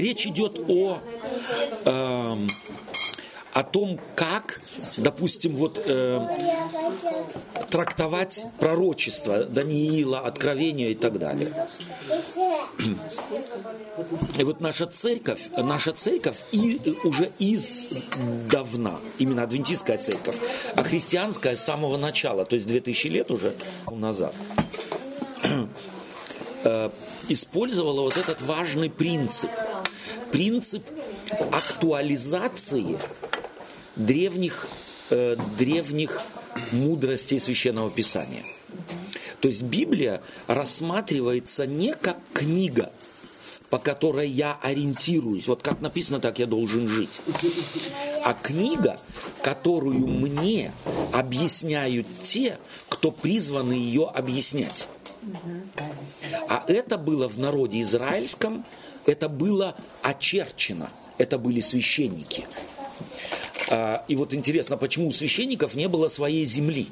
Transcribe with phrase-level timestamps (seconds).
[0.00, 0.98] речь идет о,
[1.84, 2.36] э,
[3.52, 4.60] о том, как,
[4.96, 6.20] допустим, вот э,
[7.70, 11.52] трактовать пророчество Даниила, Откровения и так далее.
[14.38, 20.36] И вот наша церковь, наша церковь и, уже издавна, именно адвентистская церковь,
[20.74, 23.54] а христианская с самого начала, то есть 2000 лет уже
[23.90, 24.34] назад,
[26.62, 26.90] э,
[27.28, 29.50] использовала вот этот важный принцип.
[30.32, 30.84] Принцип
[31.50, 32.98] актуализации
[33.96, 34.68] древних,
[35.10, 36.20] э, древних
[36.72, 38.44] мудростей Священного Писания.
[39.40, 42.92] То есть Библия рассматривается не как книга,
[43.70, 47.20] по которой я ориентируюсь, вот как написано, так я должен жить,
[48.24, 48.98] а книга,
[49.42, 50.72] которую мне
[51.12, 52.58] объясняют те,
[52.88, 54.88] кто призваны ее объяснять.
[56.48, 58.64] А это было в народе израильском,
[59.08, 62.46] это было очерчено, это были священники.
[63.70, 66.88] А, и вот интересно, почему у священников не было своей земли?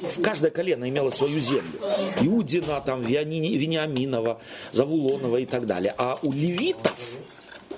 [0.00, 1.80] В каждое колено имело свою землю.
[2.20, 4.40] Иудина, там, Вениаминова,
[4.72, 5.94] Завулонова и так далее.
[5.98, 7.18] А у левитов,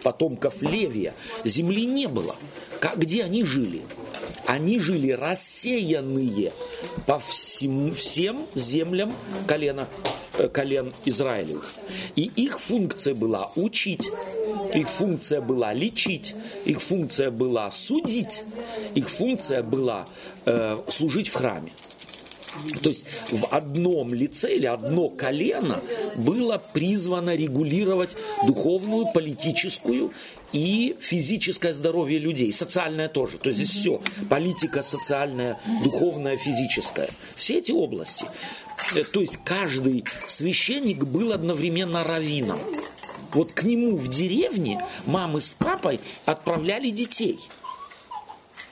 [0.02, 2.36] потомков Левия, земли не было.
[2.96, 3.82] Где они жили?
[4.46, 6.52] Они жили рассеянные
[7.06, 9.14] по всем, всем землям
[9.46, 9.88] колена,
[10.38, 11.72] э, колен Израилевых.
[12.16, 14.10] И их функция была учить,
[14.74, 18.42] их функция была лечить, их функция была судить,
[18.94, 20.06] их функция была
[20.44, 21.70] э, служить в храме.
[22.82, 25.82] То есть в одном лице или одно колено
[26.16, 28.16] было призвано регулировать
[28.46, 30.12] духовную, политическую
[30.52, 33.38] и физическое здоровье людей, социальное тоже.
[33.38, 37.08] То есть здесь все, политика, социальная, духовная, физическая.
[37.34, 38.26] Все эти области.
[38.94, 42.60] Э, то есть каждый священник был одновременно раввином.
[43.32, 47.40] Вот к нему в деревне мамы с папой отправляли детей–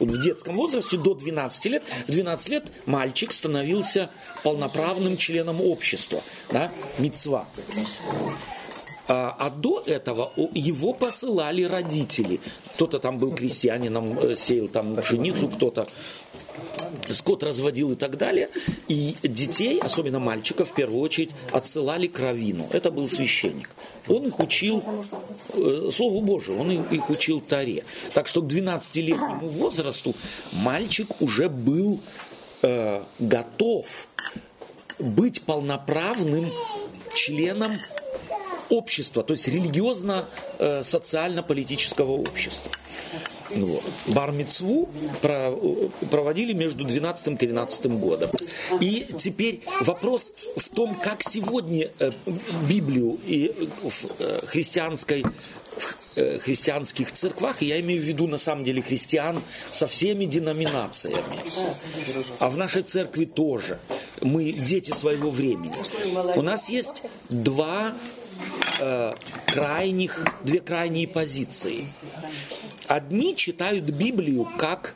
[0.07, 4.11] вот в детском возрасте до 12 лет, в 12 лет мальчик становился
[4.43, 7.47] полноправным членом общества, да, мецва.
[9.09, 12.41] А, а до этого его посылали родители.
[12.75, 15.87] Кто-то там был крестьянином, э, сеял там пшеницу, кто-то
[17.11, 18.49] скот разводил и так далее.
[18.89, 22.67] И детей, особенно мальчиков, в первую очередь, отсылали к равину.
[22.71, 23.71] Это был священник.
[24.09, 24.83] Он их учил
[25.51, 27.85] э, Слову Божию, он их учил Таре.
[28.15, 30.15] Так что к 12-летнему возрасту
[30.53, 32.01] мальчик уже был
[32.63, 34.09] э, готов
[34.99, 36.51] быть полноправным
[37.15, 37.79] членом
[38.71, 42.71] общества, то есть религиозно-социально-политического э, общества.
[43.51, 43.83] Вот.
[44.07, 44.89] Бармицву
[46.11, 48.31] проводили между 12 и 13 годом.
[48.81, 52.11] И теперь вопрос в том, как сегодня э,
[52.69, 55.25] Библию и в э, христианской
[56.17, 61.41] э, христианских церквах, и я имею в виду на самом деле христиан со всеми деноминациями,
[62.39, 63.79] а в нашей церкви тоже.
[64.21, 65.75] Мы дети своего времени.
[66.37, 67.95] У нас есть два
[68.81, 69.15] э,
[69.47, 71.87] крайних, две крайние позиции.
[72.93, 74.95] Одни читают Библию как,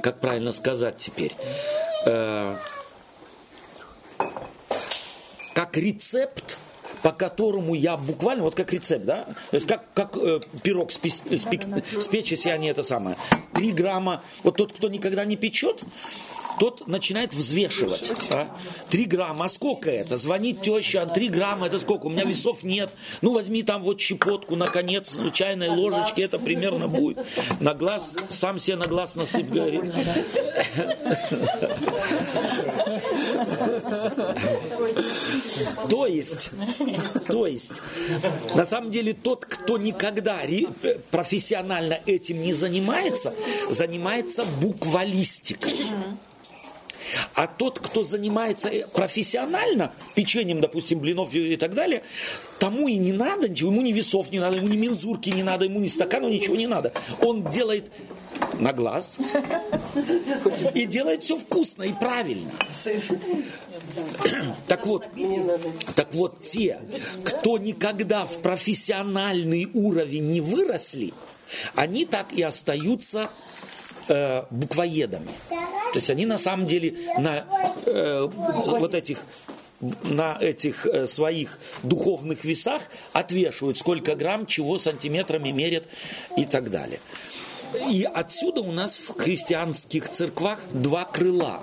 [0.00, 1.34] как правильно сказать теперь,
[2.06, 2.56] э,
[5.54, 6.56] как рецепт
[7.02, 11.10] по которому я буквально, вот как рецепт, да, то есть как, как э, пирог спи,
[11.10, 11.60] спи,
[12.00, 13.16] спечь, если они это самое,
[13.52, 15.82] три грамма, вот тот, кто никогда не печет,
[16.58, 18.12] тот начинает взвешивать.
[18.30, 18.48] А?
[18.90, 20.16] 3 грамма, а сколько это?
[20.16, 22.06] Звонит теща, 3 грамма, это сколько?
[22.06, 22.92] У меня весов нет.
[23.22, 27.18] Ну, возьми там вот щепотку, наконец, чайной ложечки, это примерно будет.
[27.60, 29.82] На глаз, сам себе на глаз насыпь, говорит.
[35.90, 36.50] То есть,
[37.28, 37.80] то есть,
[38.54, 40.40] на самом деле тот, кто никогда
[41.10, 43.34] профессионально этим не занимается,
[43.70, 45.76] занимается буквалистикой.
[47.34, 52.02] А тот, кто занимается э, профессионально, печеньем, допустим, блинов и так далее,
[52.58, 55.64] тому и не надо ничего, ему ни весов не надо, ему ни мензурки не надо,
[55.64, 56.92] ему ни стаканов ничего не надо.
[57.20, 57.90] Он делает
[58.58, 59.18] на глаз
[60.74, 62.52] и делает все вкусно и правильно.
[64.68, 65.06] Так вот,
[65.96, 66.78] так вот те,
[67.24, 71.12] кто никогда в профессиональный уровень не выросли,
[71.74, 73.30] они так и остаются
[74.08, 75.28] э, буквоедами.
[75.48, 77.44] То есть они на самом деле на
[77.86, 79.22] э, вот этих
[79.80, 82.82] на этих э, своих духовных весах
[83.12, 85.84] отвешивают, сколько грамм, чего сантиметрами мерят
[86.36, 86.98] и так далее.
[87.88, 91.60] И отсюда у нас в христианских церквах два крыла.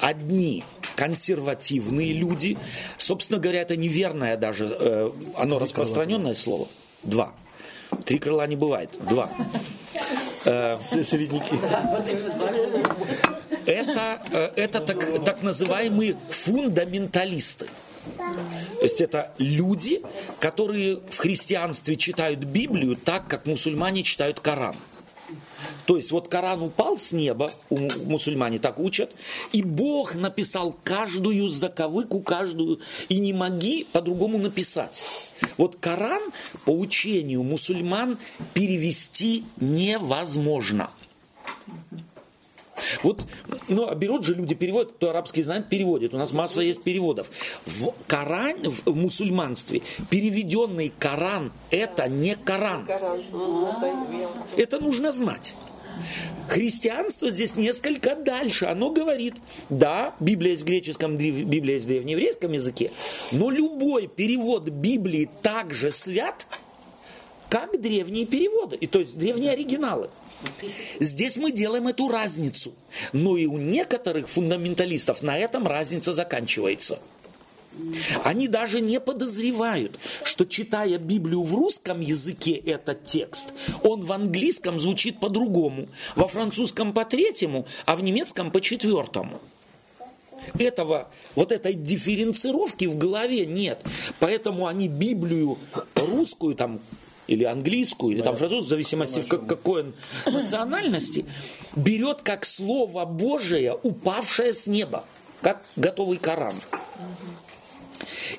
[0.00, 0.64] Одни
[0.96, 2.56] консервативные люди.
[2.98, 6.68] Собственно говоря, это неверное даже, э, оно распространенное слово.
[7.02, 7.34] Два.
[8.04, 8.90] Три крыла не бывает.
[9.08, 9.30] Два.
[10.44, 11.56] Э, Середняки.
[13.66, 17.66] Это, э, это так, так называемые фундаменталисты.
[18.16, 20.02] То есть это люди,
[20.40, 24.76] которые в христианстве читают Библию так, как мусульмане читают Коран.
[25.86, 29.12] То есть вот Коран упал с неба, у мусульмане так учат,
[29.52, 35.04] и Бог написал каждую заковыку, каждую, и не моги по-другому написать.
[35.56, 36.22] Вот Коран
[36.64, 38.18] по учению мусульман
[38.54, 40.90] перевести невозможно.
[43.02, 43.24] Вот,
[43.68, 46.14] ну, а берут же люди, переводят, кто арабский знает, переводит.
[46.14, 47.30] У нас масса есть переводов.
[47.64, 52.86] В Коран, в мусульманстве, переведенный Коран, это не Коран.
[54.56, 55.54] Это нужно знать.
[56.48, 58.66] Христианство здесь несколько дальше.
[58.66, 59.36] Оно говорит,
[59.70, 62.92] да, Библия есть в греческом, Библия есть в древнееврейском языке,
[63.32, 66.46] но любой перевод Библии также свят,
[67.48, 70.10] как древние переводы, и то есть древние оригиналы.
[71.00, 72.74] Здесь мы делаем эту разницу.
[73.12, 76.98] Но и у некоторых фундаменталистов на этом разница заканчивается.
[78.22, 84.80] Они даже не подозревают, что читая Библию в русском языке этот текст, он в английском
[84.80, 89.40] звучит по-другому, во французском по третьему, а в немецком по четвертому.
[90.58, 93.82] Этого, вот этой дифференцировки в голове нет.
[94.18, 95.58] Поэтому они Библию
[95.94, 96.80] русскую, там,
[97.26, 99.94] или английскую, или там французскую, в зависимости в какой он
[100.26, 101.24] национальности,
[101.74, 105.04] берет как Слово Божие, упавшее с неба,
[105.40, 106.54] как готовый Коран.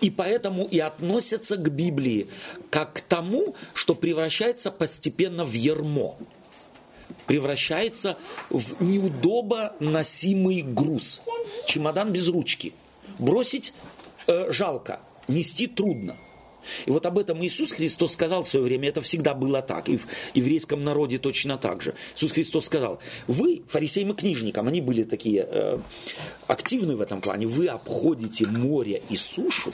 [0.01, 2.27] И поэтому и относятся к Библии
[2.69, 6.17] как к тому, что превращается постепенно в ермо,
[7.27, 8.17] превращается
[8.49, 11.21] в неудобо носимый груз,
[11.67, 12.73] чемодан без ручки.
[13.19, 13.73] Бросить
[14.27, 16.17] э, жалко, нести трудно.
[16.85, 19.97] И вот об этом Иисус Христос сказал в свое время, это всегда было так, и
[19.97, 21.93] в еврейском народе точно так же.
[22.15, 25.79] Иисус Христос сказал, вы, фарисеям и книжникам, они были такие э,
[26.47, 29.73] активны в этом плане, вы обходите море и сушу,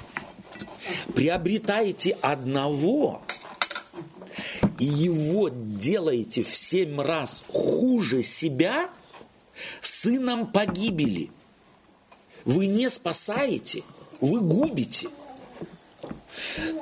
[1.14, 3.22] приобретаете одного,
[4.80, 8.90] и его делаете в семь раз хуже себя,
[9.80, 11.30] сыном погибели.
[12.46, 13.84] Вы не спасаете,
[14.20, 15.10] вы губите–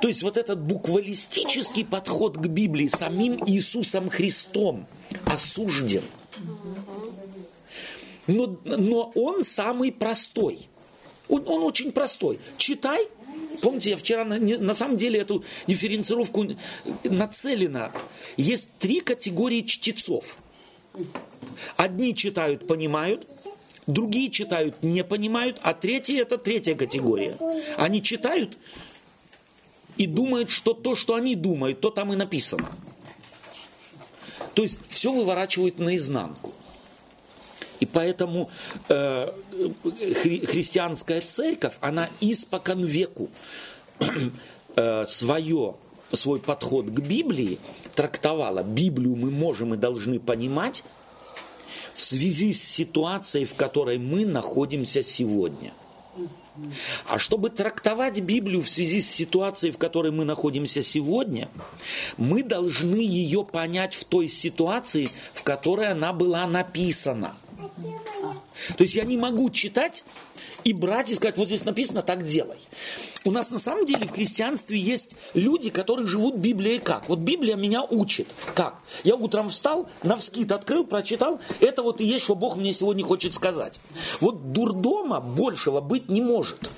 [0.00, 4.86] то есть вот этот буквалистический подход к Библии самим Иисусом Христом
[5.24, 6.04] осужден.
[8.26, 10.68] Но, но он самый простой.
[11.28, 12.38] Он, он очень простой.
[12.58, 13.06] Читай.
[13.60, 16.46] Помните, я вчера на, на самом деле эту дифференцировку
[17.04, 17.92] нацелена.
[18.36, 20.38] Есть три категории чтецов.
[21.76, 23.26] Одни читают, понимают,
[23.86, 27.36] другие читают, не понимают, а третьи это третья категория.
[27.76, 28.58] Они читают,
[30.00, 32.70] и думают, что то, что они думают, то там и написано.
[34.54, 36.54] То есть все выворачивают наизнанку.
[37.80, 38.48] И поэтому
[38.88, 39.30] э,
[40.22, 43.28] хри, христианская церковь, она испокон веку
[44.76, 45.74] э, свое,
[46.14, 47.58] свой подход к Библии
[47.94, 48.62] трактовала.
[48.62, 50.82] Библию мы можем и должны понимать
[51.94, 55.74] в связи с ситуацией, в которой мы находимся сегодня.
[57.06, 61.48] А чтобы трактовать Библию в связи с ситуацией, в которой мы находимся сегодня,
[62.16, 67.34] мы должны ее понять в той ситуации, в которой она была написана.
[68.76, 70.04] То есть я не могу читать
[70.64, 72.58] и брать и сказать, вот здесь написано, так делай.
[73.24, 77.08] У нас на самом деле в христианстве есть люди, которые живут Библией как?
[77.08, 78.28] Вот Библия меня учит.
[78.54, 78.76] Как?
[79.04, 83.04] Я утром встал, на вскид открыл, прочитал, это вот и есть, что Бог мне сегодня
[83.04, 83.80] хочет сказать.
[84.20, 86.70] Вот дурдома большего быть не может.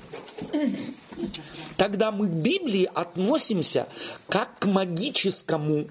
[1.77, 3.89] Тогда мы к Библии относимся
[4.29, 5.87] как к магическому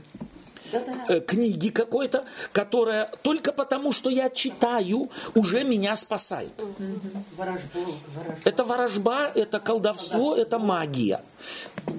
[1.07, 6.53] э, книги какой-то, которая только потому, что я читаю, уже меня спасает.
[8.43, 11.21] Это ворожба, это колдовство, это магия.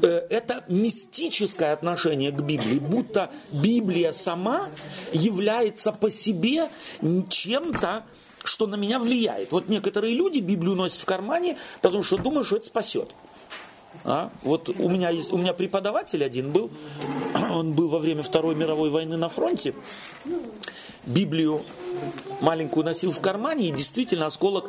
[0.03, 4.69] Э, это мистическое отношение к Библии, будто Библия сама
[5.13, 6.71] является по себе
[7.29, 8.05] чем-то,
[8.45, 9.53] что на меня влияет.
[9.53, 13.11] Вот некоторые люди Библию носят в кармане, потому что думают, что это спасет.
[14.05, 14.31] А?
[14.43, 16.71] Вот у меня, есть, у меня преподаватель один был,
[17.35, 19.75] он был во время Второй мировой войны на фронте,
[21.07, 21.63] Библию
[22.41, 24.67] маленькую носил в кармане, и действительно осколок,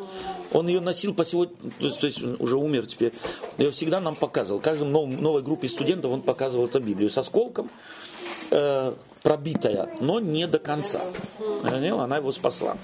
[0.52, 3.14] он ее носил по сегодня, то есть, то есть уже умер теперь,
[3.58, 4.60] ее всегда нам показывал.
[4.60, 7.70] Каждой новой, новой группе студентов он показывал эту Библию с осколком,
[8.52, 11.02] э, пробитая, но не до конца.
[11.64, 12.78] Она его спасла.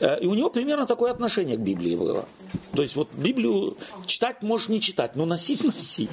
[0.00, 2.26] Э, и у него примерно такое отношение к Библии было.
[2.74, 3.76] То есть вот Библию
[4.06, 6.08] читать можешь не читать, но носить носи.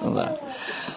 [0.00, 0.38] Да.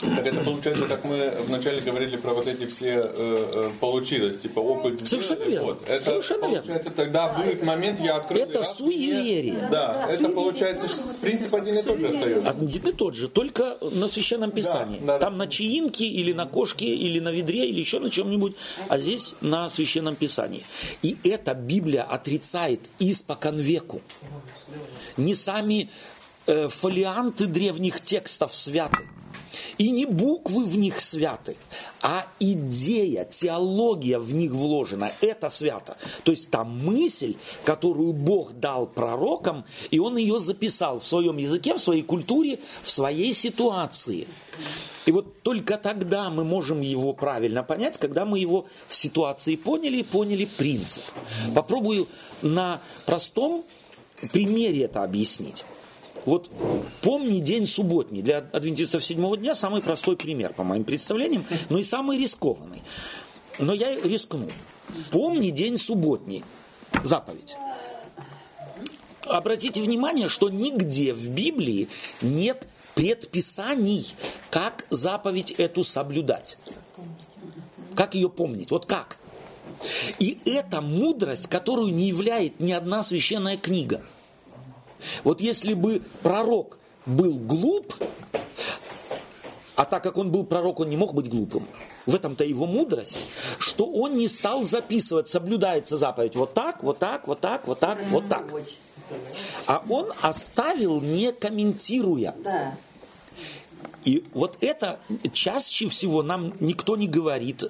[0.02, 4.60] Так это получается, как мы вначале говорили про вот эти все э, э получилось, типа
[4.60, 5.08] опыт.
[5.08, 5.68] Совершенно верно.
[5.68, 5.90] Вот.
[5.90, 6.96] Это Совершенно получается, верно.
[6.96, 8.42] тогда будет момент, я открыл.
[8.42, 9.68] Это суеверие.
[9.72, 10.88] Да, это получается
[11.22, 12.50] принцип один и тот же остается.
[12.50, 15.00] Один и тот же, только на священном писании.
[15.00, 18.56] Да, да, Там на чаинке или на кошке или на ведре или еще на чем-нибудь,
[18.88, 20.64] а здесь на священном писании.
[21.02, 24.02] И эта Библия отрицает испокон веку.
[25.18, 25.90] Не сами
[26.48, 29.08] э, фолианты древних текстов святы.
[29.78, 31.58] И не буквы в них святы,
[32.02, 35.12] а идея, теология в них вложена.
[35.22, 35.98] Это свято.
[36.24, 37.36] То есть та мысль,
[37.66, 42.92] которую Бог дал пророкам, и Он ее записал в своем языке, в своей культуре, в
[42.92, 44.28] своей ситуации.
[45.06, 49.98] И вот только тогда мы можем его правильно понять, когда мы его в ситуации поняли
[49.98, 51.04] и поняли принцип.
[51.56, 52.08] Попробую
[52.42, 53.66] на простом
[54.32, 55.66] примере это объяснить.
[56.26, 56.50] Вот
[57.02, 58.22] помни день субботний.
[58.22, 62.82] Для адвентистов седьмого дня самый простой пример, по моим представлениям, но и самый рискованный.
[63.58, 64.48] Но я рискну.
[65.12, 66.44] Помни день субботний.
[67.04, 67.56] Заповедь.
[69.22, 71.88] Обратите внимание, что нигде в Библии
[72.22, 74.08] нет предписаний,
[74.50, 76.58] как заповедь эту соблюдать.
[77.96, 78.72] Как ее помнить?
[78.72, 79.18] Вот как?
[80.18, 84.02] И это мудрость, которую не являет ни одна священная книга–
[85.24, 87.96] вот если бы пророк был глуп,
[89.76, 91.66] а так как он был пророк, он не мог быть глупым.
[92.06, 93.20] В этом-то его мудрость,
[93.60, 97.98] что он не стал записывать, соблюдается заповедь вот так, вот так, вот так, вот так,
[98.10, 98.54] вот так.
[99.68, 102.36] А он оставил, не комментируя.
[104.04, 105.00] И вот это
[105.34, 107.64] чаще всего нам никто не говорит,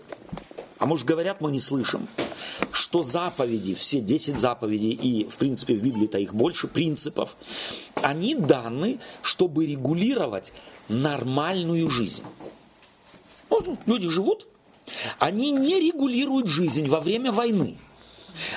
[0.80, 2.08] а может говорят, мы не слышим
[2.72, 7.36] что заповеди, все 10 заповедей, и в принципе в Библии-то их больше принципов,
[7.96, 10.54] они даны, чтобы регулировать
[10.88, 12.24] нормальную жизнь.
[13.50, 14.48] Вот люди живут,
[15.20, 17.78] они не регулируют жизнь во время войны.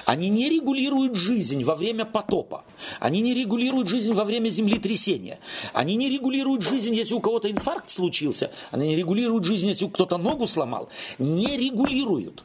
[0.05, 2.65] Они не регулируют жизнь во время потопа.
[3.01, 5.39] Они не регулируют жизнь во время землетрясения.
[5.73, 8.51] Они не регулируют жизнь, если у кого-то инфаркт случился.
[8.71, 10.89] Они не регулируют жизнь, если кто-то ногу сломал.
[11.19, 12.45] Не регулируют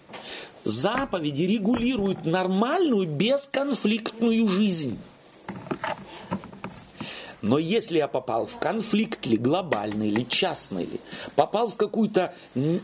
[0.67, 4.99] заповеди регулируют нормальную бесконфликтную жизнь.
[7.41, 10.99] Но если я попал в конфликт ли глобальный, или частный, ли,
[11.35, 12.33] попал в какую-то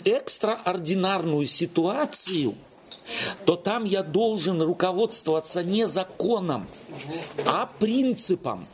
[0.06, 2.56] экстраординарную ситуацию,
[3.46, 6.68] то там я должен руководствоваться не законом,
[7.46, 8.66] а принципом.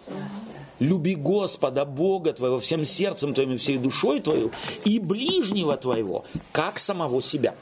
[0.80, 4.52] Люби Господа, Бога твоего, всем сердцем твоим и всей душой твою,
[4.86, 7.54] и ближнего твоего, как самого себя.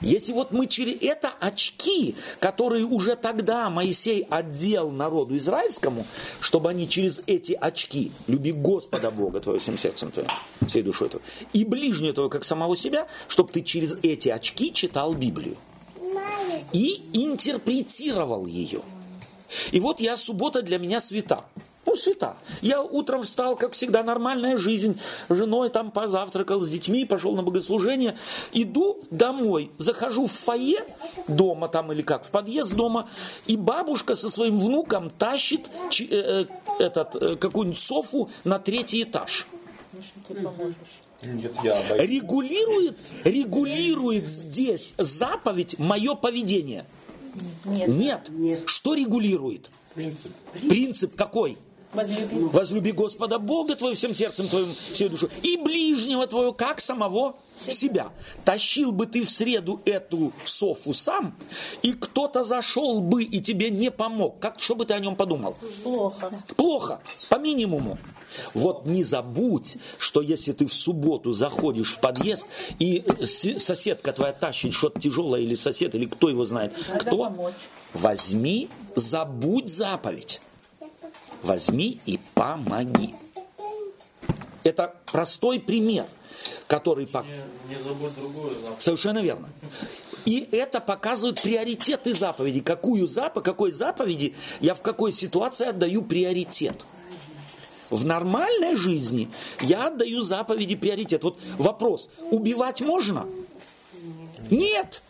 [0.00, 6.06] Если вот мы через это очки, которые уже тогда Моисей отдел народу израильскому,
[6.40, 10.28] чтобы они через эти очки, люби Господа Бога твоего всем сердцем твоим,
[10.66, 15.14] всей душой твоей, и ближнего твоего, как самого себя, чтобы ты через эти очки читал
[15.14, 15.56] Библию.
[16.72, 18.82] И интерпретировал ее.
[19.72, 21.44] И вот я, суббота для меня свята.
[21.86, 22.36] Ну, свята.
[22.62, 24.98] Я утром встал, как всегда, нормальная жизнь.
[25.28, 28.16] Женой там позавтракал с детьми, пошел на богослужение.
[28.52, 30.84] Иду домой, захожу в фойе
[31.28, 33.08] дома там или как, в подъезд дома,
[33.46, 35.68] и бабушка со своим внуком тащит
[36.00, 36.46] э, э,
[36.78, 39.46] этот, э, какую-нибудь софу на третий этаж.
[41.22, 46.84] Нет, я регулирует, регулирует здесь заповедь мое поведение.
[47.64, 47.88] Нет.
[47.88, 48.20] Нет.
[48.28, 48.62] Нет.
[48.66, 49.70] Что регулирует?
[49.94, 50.32] Принцип.
[50.68, 51.56] Принцип какой?
[51.94, 52.34] Возлюби.
[52.52, 55.30] Возлюби Господа Бога твоего всем сердцем твоим, всей душой.
[55.42, 57.36] И ближнего твоего, как самого
[57.68, 58.08] себя.
[58.44, 61.34] Тащил бы ты в среду эту софу сам,
[61.82, 64.38] и кто-то зашел бы и тебе не помог.
[64.40, 65.56] Как, что бы ты о нем подумал?
[65.82, 66.42] Плохо.
[66.56, 67.98] Плохо, по минимуму.
[68.52, 72.48] Вот не забудь, что если ты в субботу заходишь в подъезд,
[72.80, 73.04] и
[73.58, 77.54] соседка твоя тащит что-то тяжелое, или сосед, или кто его знает, Надо кто, помочь.
[77.92, 80.40] возьми, забудь заповедь
[81.44, 83.14] возьми и помоги.
[84.62, 86.06] Это простой пример,
[86.66, 87.04] который...
[87.04, 88.82] Не, не забудь другую заповедь.
[88.82, 89.50] Совершенно верно.
[90.24, 92.60] И это показывает приоритеты заповеди.
[92.60, 96.84] Какую заповедь, какой заповеди я в какой ситуации отдаю приоритет.
[97.90, 101.22] В нормальной жизни я отдаю заповеди приоритет.
[101.22, 103.26] Вот вопрос, убивать можно?
[104.50, 105.02] Нет.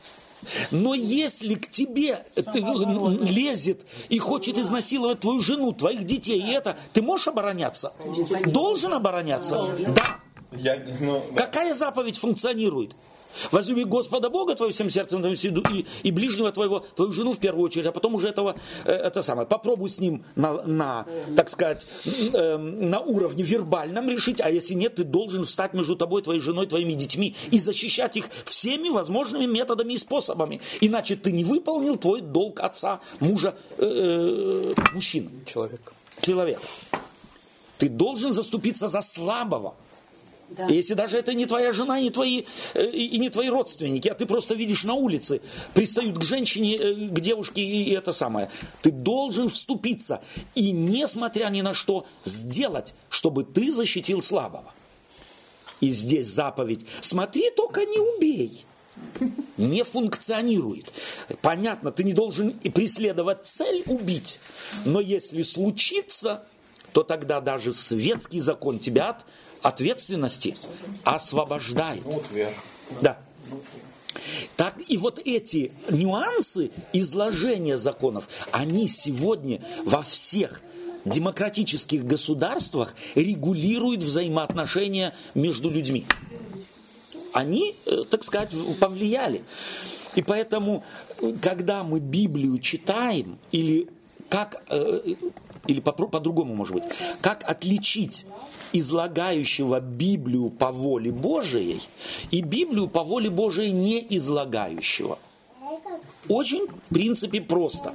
[0.71, 2.61] Но если к тебе ты,
[3.23, 7.93] лезет и хочет изнасиловать твою жену, твоих детей, и это, ты можешь обороняться?
[8.47, 9.75] Должен обороняться?
[9.89, 10.17] Да.
[10.53, 12.95] Я, ну, Какая заповедь функционирует?
[13.51, 17.87] Возлюби Господа Бога твоего всем сердцем и, и ближнего твоего, твою жену в первую очередь,
[17.87, 22.57] а потом уже этого, э, это самое, попробуй с ним на, на так сказать, э,
[22.57, 26.93] на уровне вербальном решить, а если нет, ты должен встать между тобой, твоей женой, твоими
[26.93, 30.61] детьми и защищать их всеми возможными методами и способами.
[30.81, 35.31] Иначе ты не выполнил твой долг отца, мужа, э, э мужчины.
[35.47, 35.93] Человек.
[36.21, 36.61] Человека.
[37.79, 39.75] Ты должен заступиться за слабого.
[40.57, 40.67] Да.
[40.67, 42.45] И если даже это не твоя жена, не твои,
[42.75, 45.41] э, и не твои родственники, а ты просто видишь на улице,
[45.73, 48.51] пристают к женщине, э, к девушке и это самое,
[48.83, 50.23] ты должен вступиться
[50.55, 54.73] и, несмотря ни на что, сделать, чтобы ты защитил слабого.
[55.81, 58.65] И здесь заповедь, смотри, только не убей
[59.57, 60.93] не функционирует.
[61.43, 64.41] Понятно, ты не должен и преследовать цель убить,
[64.85, 66.45] но если случится,
[66.93, 69.25] то тогда даже светский закон тебя от
[69.65, 70.57] ответственности
[71.05, 72.05] освобождает.
[73.01, 73.19] Да.
[74.57, 80.61] Так и вот эти нюансы изложения законов, они сегодня во всех
[81.05, 86.07] демократических государствах регулируют взаимоотношения между людьми.
[87.33, 89.43] Они, э, так сказать, повлияли.
[90.15, 90.85] И поэтому,
[91.43, 93.89] когда мы Библию читаем, или
[94.29, 95.15] как, э,
[95.67, 96.85] или по-другому, может быть,
[97.21, 98.27] как отличить
[98.73, 101.81] излагающего Библию по воле Божией
[102.31, 105.19] и Библию по воле Божией не излагающего.
[106.29, 107.95] Очень, в принципе, просто.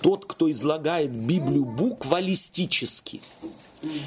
[0.00, 3.20] Тот, кто излагает Библию буквалистически,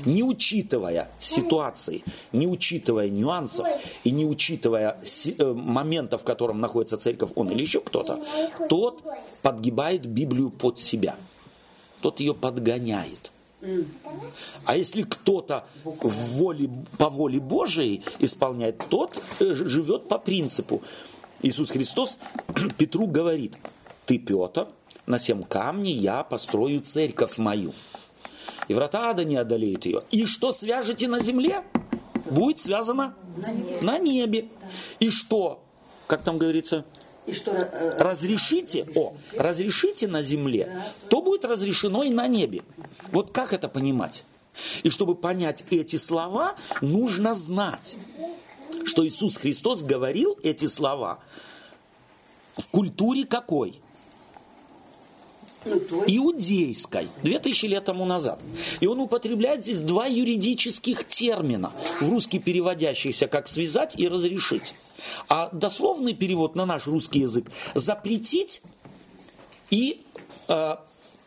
[0.06, 3.68] не учитывая ситуации, не учитывая нюансов
[4.04, 8.20] и не учитывая э, момента, в котором находится церковь, он или еще кто-то,
[8.68, 9.04] тот
[9.42, 11.16] подгибает Библию под себя.
[12.02, 13.32] Тот ее подгоняет.
[14.64, 20.82] А если кто-то воле, по воле Божией исполняет, тот э, живет по принципу.
[21.42, 22.18] Иисус Христос
[22.78, 23.58] Петру говорит,
[24.06, 24.68] ты, Петр,
[25.06, 27.74] на всем камне я построю церковь мою.
[28.70, 30.04] И врата ада не одолеют ее.
[30.12, 31.64] И что свяжете на земле,
[32.30, 33.80] будет связано на небе.
[33.82, 34.46] На небе.
[35.00, 35.64] И что,
[36.08, 36.86] как там говорится,
[37.30, 42.64] и что, э, разрешите, о, разрешите на земле, то будет разрешено и на небе.
[43.12, 44.24] Вот как это понимать?
[44.84, 47.98] И чтобы понять эти слова, нужно знать,
[48.86, 51.20] что Иисус Христос говорил эти слова
[52.58, 53.80] в культуре какой?
[55.66, 58.40] Иудейской, две тысячи лет тому назад.
[58.80, 64.74] И он употребляет здесь два юридических термина, в русский переводящихся как «связать» и «разрешить».
[65.28, 68.62] А дословный перевод на наш русский язык– запретить
[69.70, 70.02] и
[70.48, 70.76] э,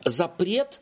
[0.05, 0.81] запрет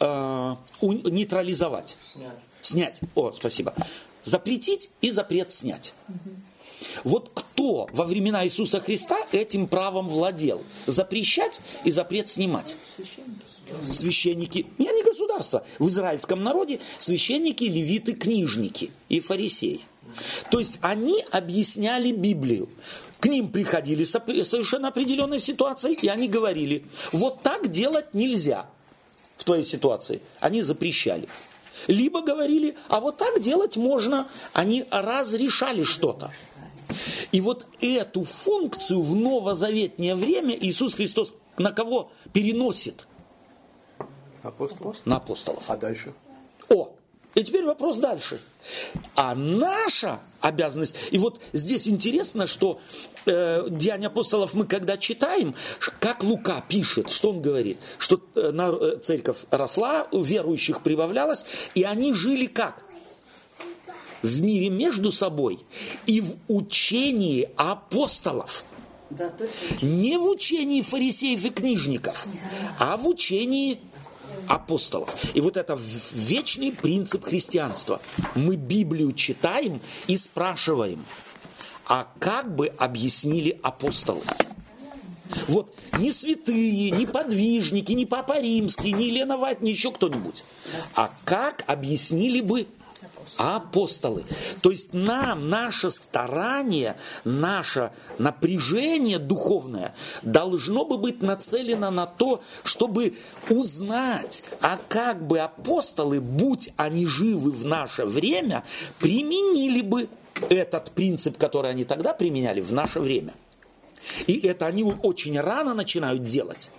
[0.00, 1.96] э, нейтрализовать.
[2.12, 2.38] Снять.
[2.62, 3.00] Снять.
[3.14, 3.74] О, спасибо.
[4.22, 5.94] Запретить и запрет снять.
[6.08, 6.30] Угу.
[7.04, 10.64] Вот кто во времена Иисуса Христа этим правом владел?
[10.86, 12.76] Запрещать и запрет снимать.
[12.96, 13.92] Священники.
[13.92, 14.66] Священники.
[14.78, 15.64] Не, не государство.
[15.78, 19.80] В израильском народе священники, левиты, книжники и фарисеи.
[20.50, 22.68] То есть они объясняли Библию.
[23.20, 28.66] К ним приходили совершенно определенной ситуации, и они говорили, вот так делать нельзя
[29.36, 30.20] в твоей ситуации.
[30.40, 31.28] Они запрещали.
[31.86, 34.28] Либо говорили, а вот так делать можно.
[34.52, 36.32] Они разрешали что-то.
[37.32, 43.06] И вот эту функцию в новозаветнее время Иисус Христос на кого переносит?
[44.42, 44.96] Апостолов.
[45.04, 45.64] На апостолов.
[45.68, 46.14] А дальше?
[46.68, 46.94] О,
[47.34, 48.40] и теперь вопрос дальше.
[49.14, 52.80] А наша обязанность, и вот здесь интересно, что
[53.26, 55.54] э, Деяния апостолов мы когда читаем,
[56.00, 61.82] как Лука пишет, что он говорит, что э, на, э, церковь росла, верующих прибавлялось, и
[61.82, 62.82] они жили как?
[64.22, 65.60] В мире между собой
[66.06, 68.64] и в учении апостолов.
[69.10, 69.32] Да,
[69.80, 72.26] Не в учении фарисеев и книжников,
[72.78, 73.80] а в учении
[74.48, 75.14] апостолов.
[75.34, 75.78] И вот это
[76.12, 78.00] вечный принцип христианства.
[78.34, 81.04] Мы Библию читаем и спрашиваем,
[81.86, 84.22] а как бы объяснили апостолы?
[85.46, 90.44] Вот не святые, не подвижники, не Папа Римский, не Елена Вать, не еще кто-нибудь.
[90.94, 92.66] А как объяснили бы
[93.36, 94.24] апостолы.
[94.62, 103.16] То есть нам наше старание, наше напряжение духовное должно бы быть нацелено на то, чтобы
[103.50, 108.64] узнать, а как бы апостолы, будь они живы в наше время,
[108.98, 110.08] применили бы
[110.48, 113.34] этот принцип, который они тогда применяли в наше время.
[114.26, 116.70] И это они очень рано начинают делать.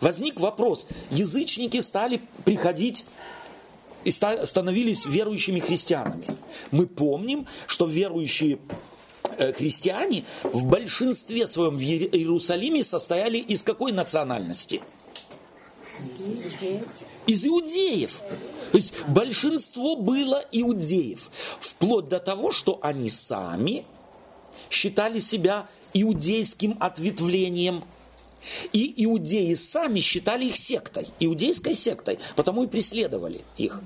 [0.00, 3.06] Возник вопрос, язычники стали приходить
[4.04, 6.24] и становились верующими христианами.
[6.70, 8.58] Мы помним, что верующие
[9.36, 14.80] э, христиане в большинстве своем в Иерусалиме состояли из какой национальности?
[17.26, 18.20] Из иудеев.
[18.72, 21.30] То есть большинство было иудеев.
[21.60, 23.84] Вплоть до того, что они сами
[24.70, 27.84] считали себя иудейским ответвлением
[28.72, 33.80] и иудеи сами считали их сектой, иудейской сектой, потому и преследовали их.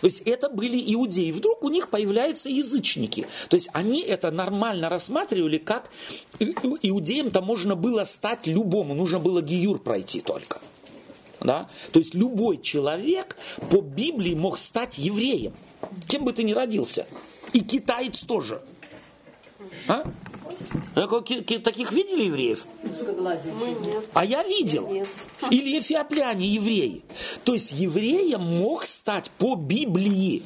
[0.00, 1.32] То есть это были иудеи.
[1.32, 3.26] Вдруг у них появляются язычники.
[3.48, 5.90] То есть они это нормально рассматривали, как
[6.38, 10.60] иудеям-то можно было стать любому, нужно было гиюр пройти только.
[11.40, 11.68] Да?
[11.92, 13.36] То есть любой человек
[13.70, 15.54] по Библии мог стать евреем,
[16.08, 17.06] кем бы ты ни родился.
[17.52, 18.62] И китаец тоже.
[19.88, 20.04] А?
[20.94, 22.66] Таких видели евреев?
[24.12, 24.88] А я видел.
[25.50, 27.02] Или эфиопляне евреи.
[27.44, 30.42] То есть евреем мог стать по Библии.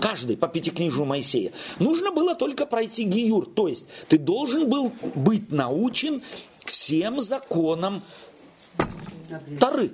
[0.00, 1.52] Каждый по пятикнижию Моисея.
[1.78, 3.46] Нужно было только пройти гиюр.
[3.46, 6.22] То есть ты должен был быть научен
[6.64, 8.02] всем законам
[9.60, 9.92] Тары.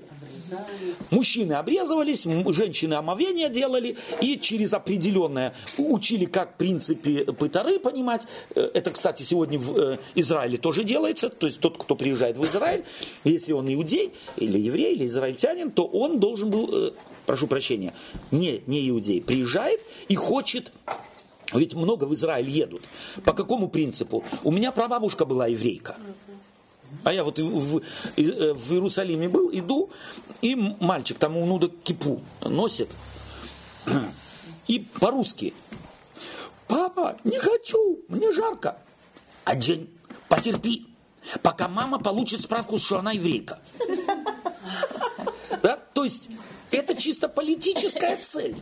[1.11, 8.27] Мужчины обрезывались, женщины омовения делали и через определенное учили, как в принципе пытары понимать.
[8.55, 11.29] Э, это, кстати, сегодня в э, Израиле тоже делается.
[11.29, 12.85] То есть тот, кто приезжает в Израиль,
[13.25, 16.93] если он иудей или еврей, или израильтянин, то он должен был, э,
[17.27, 17.95] прошу прощения,
[18.31, 20.73] не, не иудей, приезжает и хочет
[21.53, 22.83] ведь много в Израиль едут.
[23.25, 24.25] По какому принципу?
[24.43, 25.97] У меня прабабушка была еврейка.
[27.05, 27.83] А я вот в, в,
[28.17, 29.91] э, в Иерусалиме был, иду,
[30.41, 32.89] и мальчик там у Нуда кипу носит.
[34.69, 35.55] И по-русски.
[36.69, 38.79] Папа, не хочу, мне жарко.
[39.45, 39.91] Один,
[40.29, 40.87] потерпи,
[41.43, 43.59] пока мама получит справку, что она еврейка.
[45.63, 45.79] Да?
[45.93, 46.29] То есть
[46.71, 48.57] это чисто политическая цель.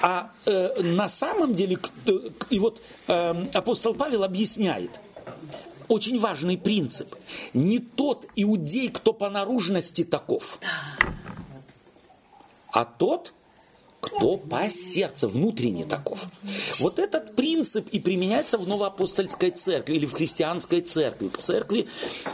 [0.00, 1.78] А э, на самом деле,
[2.50, 4.90] и вот э, апостол Павел объясняет–
[5.88, 7.14] очень важный принцип.
[7.54, 10.58] Не тот иудей, кто по наружности таков,
[12.70, 13.32] а тот,
[14.00, 16.28] кто по сердцу, внутренне таков.
[16.78, 21.88] Вот этот принцип и применяется в новоапостольской церкви или в христианской церкви, в церкви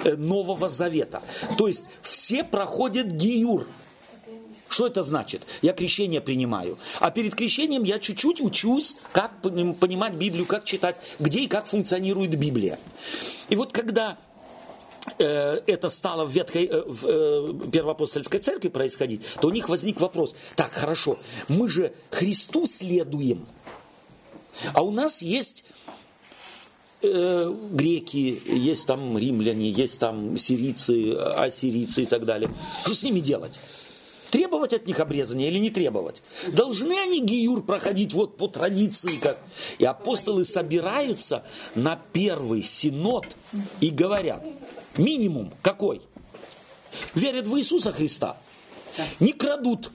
[0.05, 1.23] э, Нового Завета.
[1.57, 3.67] То есть все проходят гиюр,
[4.73, 5.43] что это значит?
[5.61, 6.79] Я крещение принимаю.
[7.01, 12.39] А перед крещением я чуть-чуть учусь, как понимать Библию, как читать, где и как функционирует
[12.39, 12.79] Библия.
[13.51, 14.19] И вот когда
[15.19, 20.01] э, это стало в, ветхой, э, в э, первоапостольской церкви происходить, то у них возник
[20.01, 23.47] вопрос, так, хорошо, мы же Христу следуем,
[24.73, 25.65] а у нас есть
[27.03, 32.51] э, греки, есть там римляне, есть там сирийцы, ассирийцы и так далее.
[32.85, 33.59] Что с ними делать?
[34.33, 36.23] Требовать от них обрезания или не требовать?
[36.55, 39.39] Должны они гиюр проходить вот по традиции как?
[39.79, 43.27] И апостолы собираются на первый синод
[43.83, 44.43] и говорят,
[44.97, 46.01] минимум какой?
[47.15, 48.39] Верят в Иисуса Христа,
[49.21, 49.91] не крадут,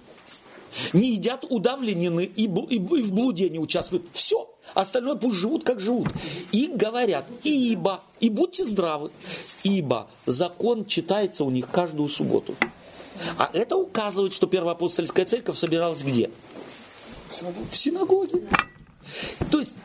[0.94, 4.06] не едят удавленины и, и, и в блуде не участвуют.
[4.14, 4.48] Все.
[4.76, 6.10] Остальное пусть живут, как живут.
[6.52, 9.10] И говорят, ибо, и будьте здравы,
[9.64, 12.54] ибо закон читается у них каждую субботу.
[13.38, 16.30] А это указывает, что первоапостольская церковь собиралась где?
[17.72, 18.42] В синагоге.
[19.52, 19.76] То есть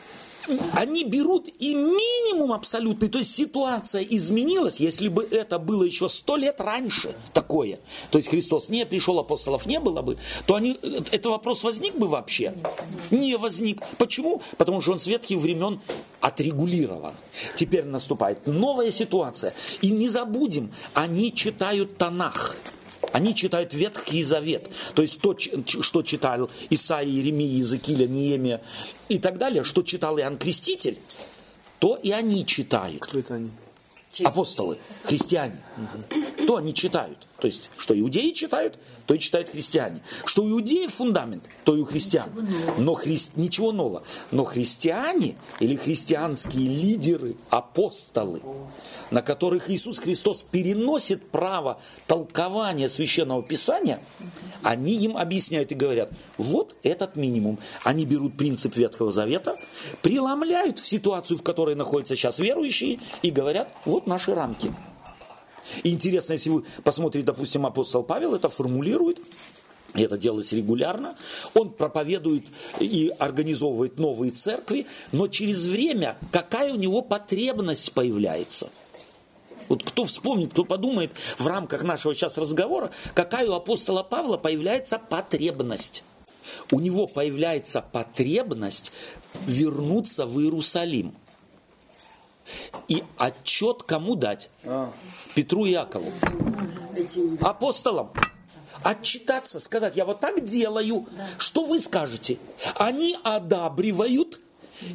[0.73, 6.35] они берут и минимум абсолютный, то есть ситуация изменилась, если бы это было еще сто
[6.35, 7.79] лет раньше такое,
[8.11, 10.77] то есть Христос не пришел, апостолов не было бы, то они,
[11.11, 12.53] это вопрос возник бы вообще?
[13.11, 13.81] Не возник.
[13.97, 14.41] Почему?
[14.57, 15.79] Потому что он с ветхих времен
[16.19, 17.13] отрегулирован.
[17.55, 19.53] Теперь наступает новая ситуация.
[19.81, 22.55] И не забудем, они читают Танах.
[23.11, 28.61] Они читают Ветхий Завет, то есть то, что читал Исаия, Иеремия, Иезекииля, Неемия
[29.09, 30.97] и так далее, что читал Иоанн Креститель,
[31.79, 33.01] то и они читают.
[33.03, 33.51] Кто это они?
[34.23, 35.61] Апостолы, христиане.
[35.77, 36.45] Угу.
[36.45, 37.17] То они читают.
[37.43, 39.99] То есть, что иудеи читают, то и читают христиане.
[40.23, 42.29] Что у иудеев фундамент, то и у христиан.
[42.77, 43.19] Но хри...
[43.35, 44.03] ничего нового.
[44.31, 48.41] Но христиане или христианские лидеры, апостолы,
[49.11, 54.01] на которых Иисус Христос переносит право толкования священного писания,
[54.61, 57.59] они им объясняют и говорят, вот этот минимум.
[57.83, 59.57] Они берут принцип Ветхого Завета,
[60.01, 64.71] преломляют в ситуацию, в которой находятся сейчас верующие, и говорят, вот наши рамки.
[65.83, 69.19] Интересно, если вы посмотрите, допустим, апостол Павел это формулирует,
[69.95, 71.15] и это делается регулярно.
[71.53, 72.45] Он проповедует
[72.79, 78.69] и организовывает новые церкви, но через время какая у него потребность появляется?
[79.69, 84.99] Вот кто вспомнит, кто подумает в рамках нашего сейчас разговора, какая у апостола Павла появляется
[84.99, 86.03] потребность.
[86.71, 88.91] у него появляется потребность
[89.45, 91.15] вернуться в Иерусалим.
[92.87, 94.49] И отчет кому дать?
[95.35, 96.11] Петру и Якову.
[97.41, 98.11] Апостолам.
[98.83, 101.05] Отчитаться, сказать, я вот так делаю.
[101.37, 102.37] Что вы скажете?
[102.75, 104.41] Они одабривают,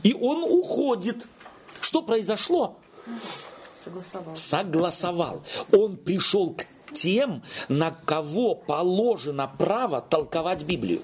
[0.02, 1.26] и он уходит.
[1.80, 2.76] Что произошло?
[3.82, 4.36] Согласовал.
[4.36, 5.42] согласовал.
[5.72, 11.02] Он пришел к тем, на кого положено право толковать Библию.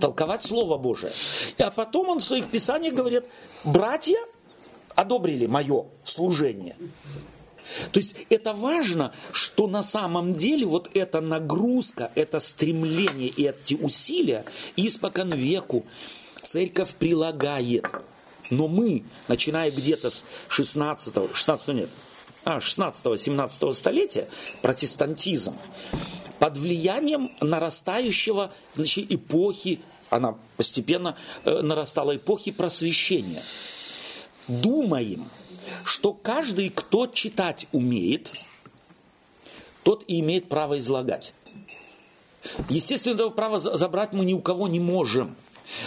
[0.00, 1.12] Толковать Слово Божие.
[1.58, 3.24] А потом он в своих писаниях говорит,
[3.64, 4.18] братья
[4.96, 6.74] одобрили мое служение.
[7.92, 13.74] То есть это важно, что на самом деле вот эта нагрузка, это стремление и эти
[13.74, 14.44] усилия
[14.76, 15.84] испокон веку
[16.42, 17.84] церковь прилагает.
[18.50, 21.90] Но мы, начиная где-то с 16 16 нет,
[22.44, 24.28] а, 16-17 столетия,
[24.62, 25.56] протестантизм,
[26.38, 29.80] под влиянием нарастающего значит, эпохи,
[30.10, 33.42] она постепенно э, нарастала эпохи просвещения.
[34.48, 35.28] Думаем,
[35.84, 38.30] что каждый, кто читать умеет,
[39.82, 41.34] тот и имеет право излагать.
[42.68, 45.34] Естественно, этого права за- забрать мы ни у кого не можем.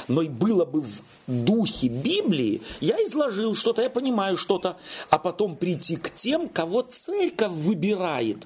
[0.09, 4.77] Но и было бы в духе Библии, я изложил что-то, я понимаю что-то,
[5.09, 8.45] а потом прийти к тем, кого церковь выбирает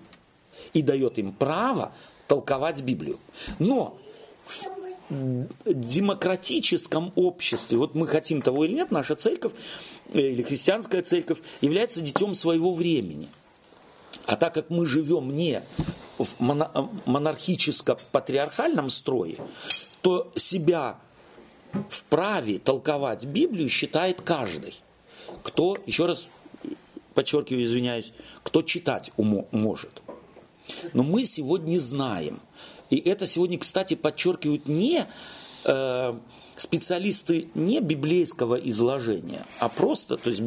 [0.73, 1.91] и дает им право
[2.27, 3.19] толковать Библию.
[3.57, 3.97] Но
[4.45, 4.63] в
[5.09, 9.53] демократическом обществе, вот мы хотим того или нет, наша церковь
[10.13, 13.29] э, или христианская церковь является детем своего времени.
[14.25, 15.63] А так как мы живем не
[16.17, 16.27] в
[17.05, 19.37] монархическо-патриархальном строе,
[20.01, 20.99] то себя
[21.89, 24.75] вправе толковать Библию считает каждый.
[25.41, 26.27] Кто, еще раз
[27.13, 28.13] подчеркиваю, извиняюсь,
[28.43, 30.01] кто читать умо- может.
[30.93, 32.39] Но мы сегодня знаем,
[32.95, 35.07] и это сегодня, кстати, подчеркивают не
[35.65, 36.13] э,
[36.57, 40.41] специалисты не библейского изложения, а просто, то есть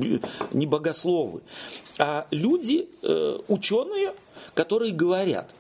[0.53, 1.43] не богословы,
[1.99, 4.15] а люди, э, ученые,
[4.55, 5.51] которые говорят,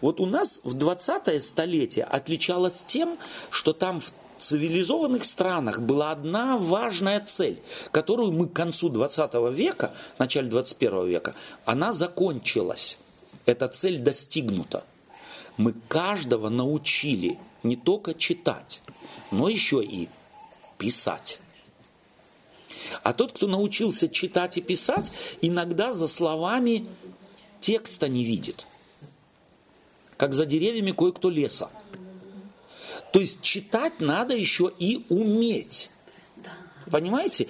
[0.00, 3.18] вот у нас в 20 столетие отличалось тем,
[3.50, 7.60] что там в цивилизованных странах была одна важная цель,
[7.90, 11.34] которую мы к концу 20 века, начале 21 века,
[11.64, 12.98] она закончилась.
[13.46, 14.84] Эта цель достигнута.
[15.56, 18.82] Мы каждого научили не только читать,
[19.30, 20.08] но еще и
[20.78, 21.40] писать.
[23.02, 26.84] А тот, кто научился читать и писать, иногда за словами
[27.60, 28.66] текста не видит.
[30.16, 31.70] Как за деревьями кое-кто леса.
[33.12, 35.90] То есть читать надо еще и уметь.
[36.90, 37.48] Понимаете?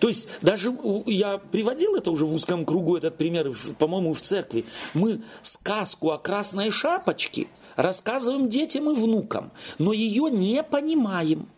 [0.00, 0.74] То есть даже
[1.06, 4.64] я приводил это уже в узком кругу, этот пример, по-моему, в церкви.
[4.94, 11.48] Мы сказку о красной шапочке рассказываем детям и внукам, но ее не понимаем.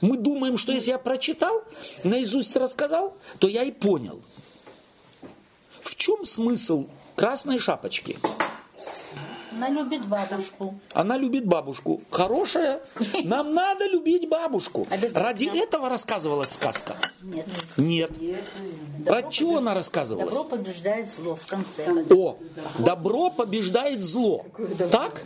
[0.00, 1.62] Мы думаем, что если я прочитал,
[2.02, 4.20] наизусть рассказал, то я и понял.
[5.80, 8.18] В чем смысл красной шапочки?
[9.56, 10.74] Она любит бабушку.
[10.92, 12.02] Она любит бабушку.
[12.10, 12.80] Хорошая.
[13.24, 14.86] Нам надо любить бабушку.
[15.14, 16.94] Ради этого рассказывалась сказка?
[17.22, 17.46] Нет.
[17.78, 18.12] Нет.
[18.98, 20.34] Добро Ради чего она рассказывалась?
[20.34, 21.86] Добро побеждает зло в конце.
[22.10, 22.36] О,
[22.78, 24.44] добро побеждает зло.
[24.90, 25.22] Так?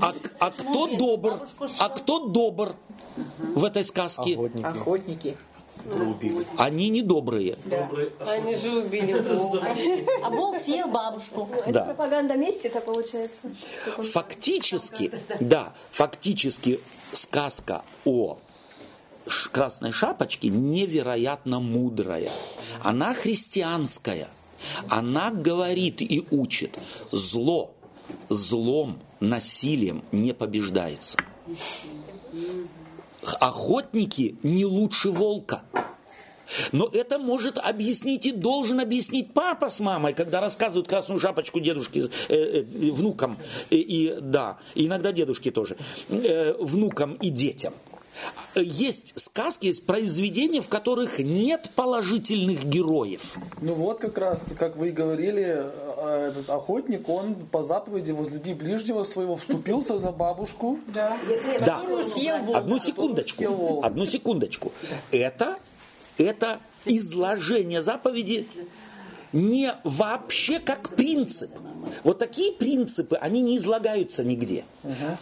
[0.00, 1.46] А, а кто добр?
[1.78, 2.74] А кто добр
[3.38, 4.38] в этой сказке?
[4.64, 5.36] Охотники.
[5.86, 6.46] Убили.
[6.58, 7.56] Они недобрые.
[8.26, 9.76] Они же убили волка.
[10.24, 11.48] А волк съел бабушку.
[11.66, 11.84] Это Да.
[11.84, 13.42] пропаганда мести-то получается.
[13.84, 16.80] Как он- Фактически, да, фактически
[17.12, 18.38] сказка о
[19.52, 22.30] красной шапочке невероятно мудрая.
[22.82, 24.28] Она христианская.
[24.88, 26.78] Она говорит и учит,
[27.10, 27.72] зло
[28.28, 31.16] злом, насилием не побеждается.
[33.40, 35.62] Охотники не лучше волка.
[36.72, 42.08] Но это может объяснить и должен объяснить папа с мамой, когда рассказывают красную шапочку дедушке,
[42.28, 43.38] э, э, внукам,
[43.70, 45.76] и, и- да, иногда дедушке тоже,
[46.10, 47.72] э, внукам и детям.
[48.54, 53.36] Есть сказки, есть произведения, в которых нет положительных героев.
[53.60, 58.54] Ну вот как раз, как вы и говорили, э, этот охотник, он по заповеди возлюби
[58.54, 60.78] ближнего своего вступился за бабушку.
[60.88, 61.18] Да.
[61.60, 61.78] Да.
[61.78, 62.56] Которую съел волк.
[62.56, 63.80] Одну секундочку.
[63.82, 64.72] Одну секундочку.
[65.10, 65.58] Это,
[66.18, 68.46] это изложение заповеди
[69.32, 71.50] не вообще как принцип.
[72.04, 74.64] Вот такие принципы, они не излагаются нигде.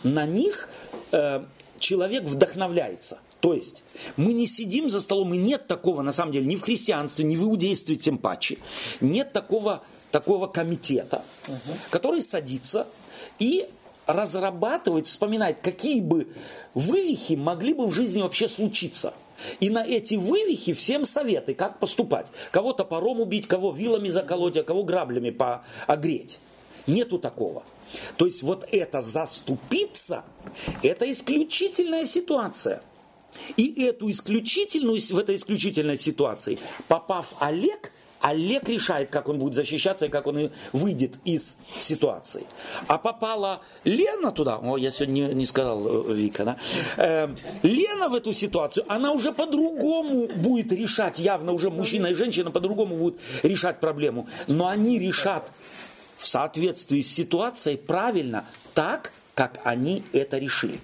[0.03, 0.69] На них
[1.13, 1.45] э,
[1.81, 3.19] человек вдохновляется.
[3.41, 3.83] То есть
[4.17, 7.37] мы не сидим за столом, и нет такого, на самом деле, ни в христианстве, ни
[7.37, 8.59] в иудействе тем паче.
[9.01, 11.25] Нет такого, такого комитета,
[11.91, 12.87] который садится
[13.39, 13.67] и
[14.07, 16.29] разрабатывает, вспоминает, какие бы
[16.75, 19.15] вывихи могли бы в жизни вообще случиться.
[19.59, 22.27] И на эти вывихи всем советы, как поступать.
[22.51, 26.41] Кого топором убить, кого вилами заколоть, а кого граблями поогреть.
[26.87, 27.63] Нету такого.
[28.17, 30.25] То есть вот это заступиться,
[30.83, 32.83] это исключительная ситуация.
[33.57, 40.07] И эту исключительную, в этой исключительной ситуации, попав Олег, Олег решает, как он будет защищаться
[40.07, 42.47] и как он выйдет из ситуации.
[42.87, 46.57] А попала Лена туда, о, я сегодня не, не сказал э, Вика, да?
[46.99, 47.29] Э,
[47.63, 52.97] Лена в эту ситуацию, она уже по-другому будет решать, явно уже мужчина и женщина по-другому
[52.97, 54.29] будут решать проблему.
[54.47, 55.51] Но они решат
[56.21, 60.79] в соответствии с ситуацией правильно, так, как они это решили.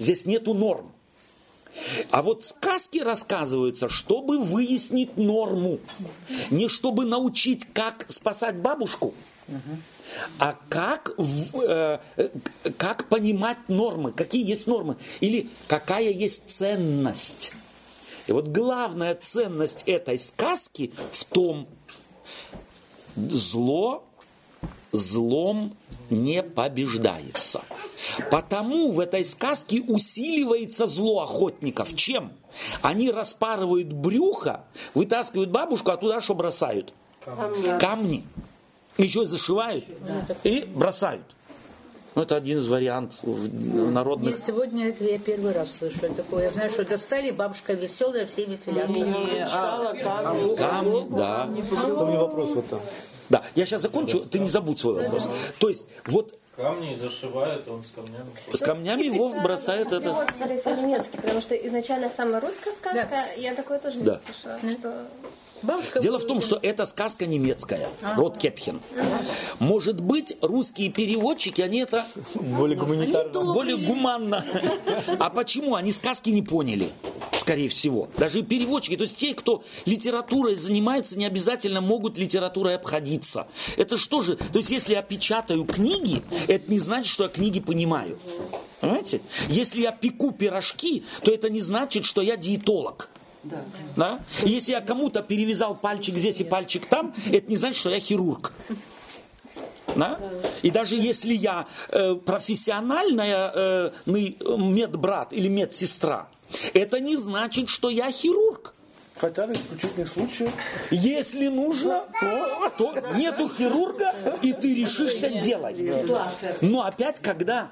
[0.00, 0.92] Здесь нету норм.
[2.10, 5.78] А вот сказки рассказываются, чтобы выяснить норму.
[6.50, 9.14] Не чтобы научить, как спасать бабушку,
[10.38, 11.98] а как, э,
[12.76, 17.52] как понимать нормы, какие есть нормы, или какая есть ценность.
[18.26, 21.68] И вот главная ценность этой сказки в том,
[23.14, 24.05] зло
[24.92, 25.76] злом
[26.10, 27.62] не побеждается.
[28.30, 31.94] Потому в этой сказке усиливается зло охотников.
[31.94, 32.32] Чем?
[32.82, 36.92] Они распарывают брюхо, вытаскивают бабушку, а туда что бросают?
[37.24, 37.78] Камни.
[37.78, 38.24] Камни.
[38.98, 39.84] Еще зашивают
[40.44, 41.22] и бросают.
[42.14, 44.36] Ну, это один из вариантов народных.
[44.36, 46.44] Нет, сегодня это я первый раз слышу такое.
[46.44, 48.94] Я знаю, что достали, бабушка веселая, все веселятся.
[48.94, 50.56] Читала камни.
[50.56, 51.46] Камни, да.
[51.84, 52.80] Это мне вопрос вот там.
[53.28, 55.28] Да, я сейчас закончу, ты не забудь свой вопрос.
[55.58, 58.30] То есть, вот Камни зашивают, он с камнями.
[58.50, 60.00] С камнями его бросает это.
[60.00, 64.58] Перевод, скорее всего, немецкий, потому что изначально самая русская сказка, я такое тоже не слышала.
[64.58, 65.06] Что...
[65.62, 68.80] Бабушка Дело в том, что это сказка немецкая, род Кепхен.
[69.58, 73.54] Может быть, русские переводчики, они это Более гуманитарно.
[73.54, 74.44] более гуманно.
[75.18, 75.74] А почему?
[75.74, 76.92] Они сказки не поняли,
[77.38, 78.08] скорее всего.
[78.16, 83.46] Даже и переводчики, то есть те, кто литературой занимается, не обязательно могут литературой обходиться.
[83.76, 84.36] Это что же?
[84.36, 88.18] То есть если я печатаю книги, это не значит, что я книги понимаю.
[88.80, 89.20] Понимаете?
[89.48, 93.08] Если я пеку пирожки, то это не значит, что я диетолог.
[93.96, 94.20] Да.
[94.44, 98.00] И если я кому-то перевязал пальчик здесь и пальчик там, это не значит, что я
[98.00, 98.52] хирург.
[99.94, 100.18] Да?
[100.62, 106.28] И даже если я э, профессиональная э, ны- медбрат или медсестра,
[106.74, 108.74] это не значит, что я хирург.
[109.18, 110.50] Хотя в исключительных случаях
[110.90, 115.76] Если нужно, то, то нету хирурга, и ты решишься делать.
[116.60, 117.70] Но опять, когда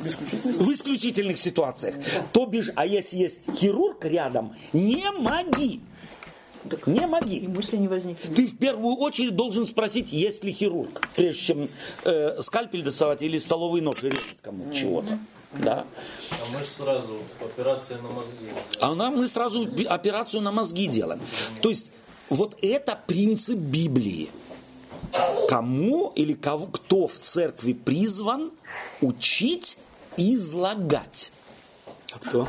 [0.00, 1.96] в исключительных в исключительных ситуациях.
[2.32, 5.80] То бишь, а если есть хирург рядом, не моги.
[6.86, 7.46] Не моги.
[7.46, 8.34] мысли не возникнет.
[8.34, 11.68] Ты в первую очередь должен спросить, есть ли хирург, прежде чем
[12.04, 15.18] э, скальпель доставать или столовый нож и резать кому чего-то.
[15.60, 15.86] Да.
[16.30, 18.50] А мы же сразу операция на мозги.
[18.80, 21.20] А нам мы сразу операцию на мозги делаем.
[21.62, 21.90] То есть
[22.28, 24.30] вот это принцип Библии.
[25.48, 28.50] Кому или кого, кто в церкви призван
[29.00, 29.78] учить
[30.16, 31.32] излагать.
[32.12, 32.48] А кто?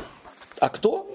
[0.58, 1.06] А кто?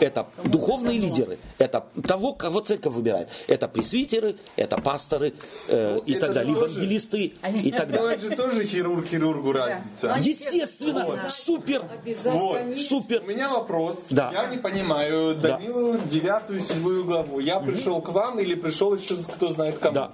[0.00, 1.38] Это духовные лидеры.
[1.58, 3.28] Это того, кого церковь выбирает.
[3.48, 5.34] Это пресвитеры, это пасторы
[5.68, 7.24] э, и это так далее, же тоже- евангелисты
[7.62, 8.16] и так Ну, далее.
[8.16, 10.16] это же тоже хирург хирургу разница.
[10.20, 11.82] Естественно, супер,
[12.24, 12.58] Вот.
[12.78, 13.22] супер.
[13.22, 14.08] У меня вопрос.
[14.10, 14.30] Да.
[14.32, 15.58] Я не понимаю Да.
[15.58, 17.40] Данилу девятую, седьмую главу.
[17.40, 19.94] Я пришел к вам или пришел еще кто знает кому.
[19.94, 20.12] Да.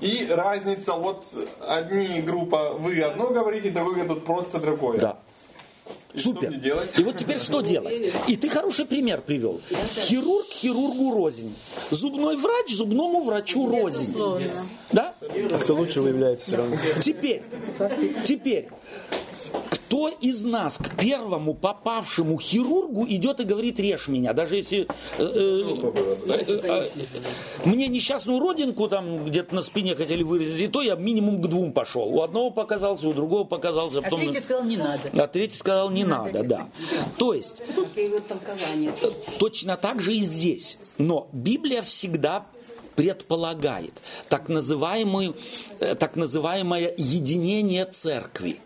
[0.00, 1.24] И разница, вот
[1.66, 4.98] одни группа, вы одно говорите, другой тут просто другое.
[4.98, 5.18] Да.
[6.14, 6.52] И Супер.
[6.96, 8.14] И вот теперь что делать?
[8.28, 9.60] И ты хороший пример привел.
[9.96, 11.54] Хирург хирургу рознь.
[11.90, 14.14] Зубной врач зубному врачу рознь.
[14.92, 15.14] Да?
[15.50, 16.76] А кто лучше выявляется все равно?
[17.02, 17.42] Теперь,
[18.26, 18.68] теперь,
[19.92, 25.22] кто из нас к первому попавшему хирургу идет и говорит, режь меня, даже если э,
[25.22, 26.88] э, э, э,
[27.66, 31.74] мне несчастную родинку там где-то на спине хотели вырезать, и то я минимум к двум
[31.74, 32.08] пошел.
[32.08, 33.98] У одного показался, у другого показался.
[33.98, 35.10] А потом- третий сказал, не надо.
[35.12, 36.68] а третий сказал, не надо, да.
[37.18, 37.62] То есть,
[39.38, 40.78] точно так же и здесь.
[40.96, 42.46] Но Библия всегда
[42.96, 43.92] предполагает
[44.30, 45.36] так, называемую,
[45.98, 48.58] так называемое единение церкви.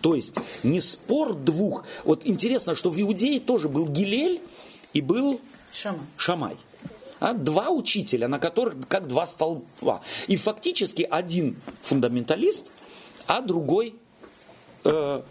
[0.00, 1.84] То есть не спор двух.
[2.04, 4.40] Вот интересно, что в Иудее тоже был Гилель
[4.92, 5.40] и был
[5.72, 6.00] Шама.
[6.16, 6.56] Шамай.
[7.20, 10.00] А, Два учителя, на которых как два столба.
[10.26, 12.66] И фактически один фундаменталист,
[13.26, 13.94] а другой
[14.84, 15.22] э,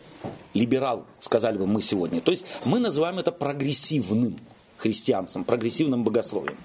[0.54, 2.22] либерал, сказали бы мы сегодня.
[2.22, 4.38] То есть мы называем это прогрессивным
[4.78, 6.58] христианством, прогрессивным богословием.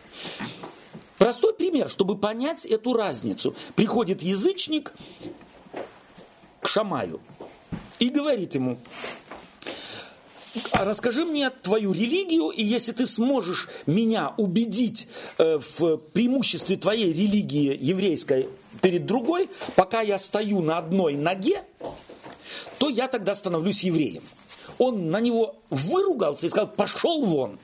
[1.18, 3.55] Простой пример, чтобы понять эту разницу.
[3.76, 4.93] Приходит язычник
[6.61, 7.20] к Шамаю
[7.99, 8.79] и говорит ему,
[10.72, 15.09] «А расскажи мне твою религию, и если ты сможешь меня убедить
[15.39, 18.49] э, в преимуществе твоей религии еврейской
[18.81, 21.64] перед другой, пока я стою на одной ноге,
[22.79, 24.22] то я тогда становлюсь евреем.
[24.79, 27.59] Он на него выругался и сказал, пошел вон.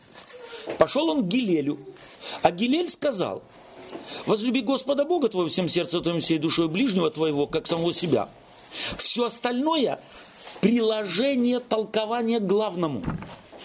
[0.79, 1.79] Пошел он к Гилелю.
[2.43, 3.43] А Гилель сказал,
[4.27, 8.29] возлюби Господа Бога твоего всем сердцем твоим, всей душой ближнего твоего, как самого себя.
[8.97, 10.01] Все остальное
[10.61, 13.03] приложение толкования к главному.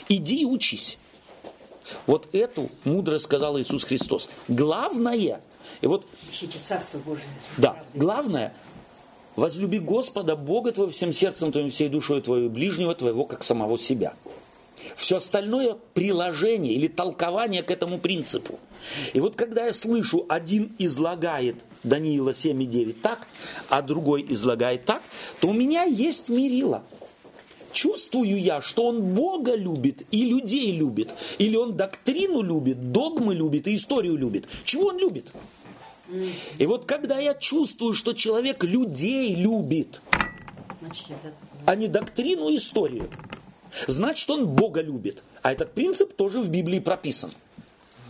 [0.09, 0.97] Иди и учись.
[2.07, 4.29] Вот эту мудрость сказал Иисус Христос.
[4.47, 5.41] Главное,
[5.81, 7.25] и вот, Ищите Царство Божие.
[7.57, 8.55] да, главное,
[9.35, 14.13] возлюби Господа Бога твоего всем сердцем твоим, всей душой твоего ближнего твоего, как самого себя.
[14.95, 18.59] Все остальное приложение или толкование к этому принципу.
[19.13, 23.27] И вот когда я слышу, один излагает Даниила 7,9 так,
[23.69, 25.01] а другой излагает так,
[25.39, 26.83] то у меня есть мерило.
[27.71, 31.13] Чувствую я, что он Бога любит и людей любит.
[31.37, 34.45] Или он доктрину любит, догмы любит и историю любит.
[34.63, 35.31] Чего он любит?
[36.57, 40.01] И вот когда я чувствую, что человек людей любит,
[41.65, 43.09] а не доктрину и историю,
[43.87, 45.23] значит он Бога любит.
[45.41, 47.31] А этот принцип тоже в Библии прописан.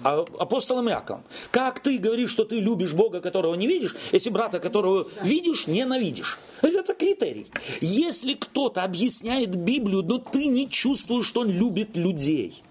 [0.06, 1.24] А апостолом Иаковом.
[1.50, 6.38] Как ты говоришь, что ты любишь Бога, которого не видишь, если брата, которого видишь, ненавидишь?
[6.62, 7.48] Это критерий.
[7.82, 12.62] Если кто-то объясняет Библию, но ты не чувствуешь, что он любит людей.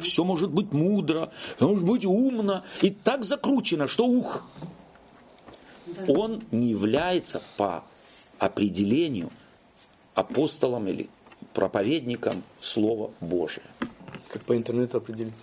[0.00, 1.30] Все может быть мудро,
[1.60, 4.42] может быть умно и так закручено, что ух.
[6.08, 7.84] Он не является по
[8.40, 9.30] определению
[10.16, 11.08] апостолом или
[11.54, 13.62] проповедником Слова Божия.
[14.32, 15.34] Как по интернету определить?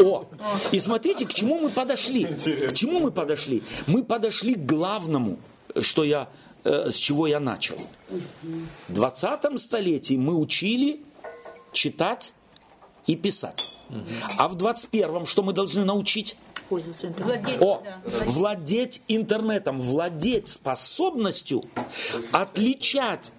[0.00, 0.26] О!
[0.72, 2.24] И смотрите, к чему мы подошли.
[2.24, 3.62] К чему мы подошли?
[3.86, 5.38] Мы подошли к главному,
[5.80, 6.28] что я,
[6.64, 7.76] э, с чего я начал.
[8.88, 11.00] В 20 столетии мы учили
[11.72, 12.32] читать
[13.06, 13.72] и писать.
[14.36, 16.36] А в 21-м что мы должны научить?
[16.68, 17.44] Пользоваться интернетом.
[17.44, 18.00] Владеть, О, да.
[18.26, 21.62] владеть интернетом, владеть способностью
[22.32, 23.30] отличать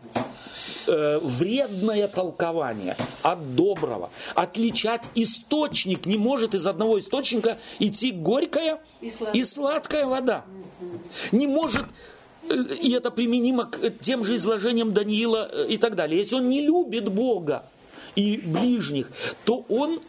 [0.88, 6.05] э, вредное толкование от доброго, отличать источник.
[6.05, 9.45] Не может из одного источника идти горькая И и сладкая.
[9.45, 10.45] сладкая, вода.
[11.32, 11.86] Не может
[12.49, 16.20] э, и это применимо к тем же изложениям Даниила э, и так далее.
[16.20, 17.66] Если он не любит Бога
[18.16, 19.12] и ближних,
[19.45, 20.01] то он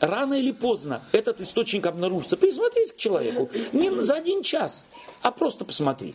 [0.00, 2.36] рано или поздно этот источник обнаружится.
[2.36, 3.50] Присмотрись к человеку.
[3.72, 4.84] Не за один час,
[5.22, 6.14] а просто посмотри.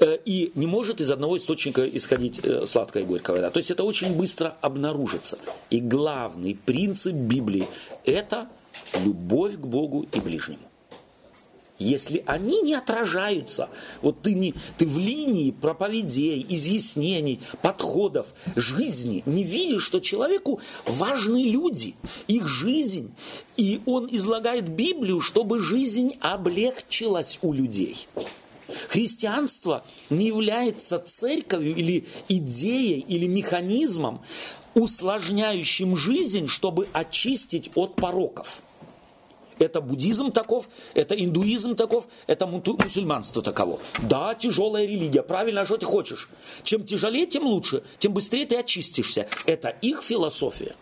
[0.00, 3.50] Э, И не может из одного источника исходить э, сладкая и горькая вода.
[3.50, 5.38] То есть это очень быстро обнаружится.
[5.68, 7.68] И главный принцип Библии–
[8.04, 8.48] это
[9.04, 10.70] любовь к Богу и ближнему.
[11.78, 13.70] Если они не отражаются,
[14.02, 21.42] вот ты, не, ты в линии проповедей, изъяснений, подходов, жизни не видишь, что человеку важны
[21.44, 21.94] люди,
[22.28, 23.14] их жизнь,
[23.56, 28.06] и он излагает Библию, чтобы жизнь облегчилась у людей.
[28.88, 34.22] Христианство не является церковью или идеей или механизмом,
[34.74, 38.62] усложняющим жизнь, чтобы очистить от пороков.
[39.60, 43.78] Это буддизм таков, это индуизм таков, это мусульманство таково.
[44.02, 46.30] Да, тяжелая религия, правильно, а что ты хочешь?
[46.62, 49.28] Чем тяжелее, тем лучше, тем быстрее ты очистишься.
[49.44, 50.74] Это их философия.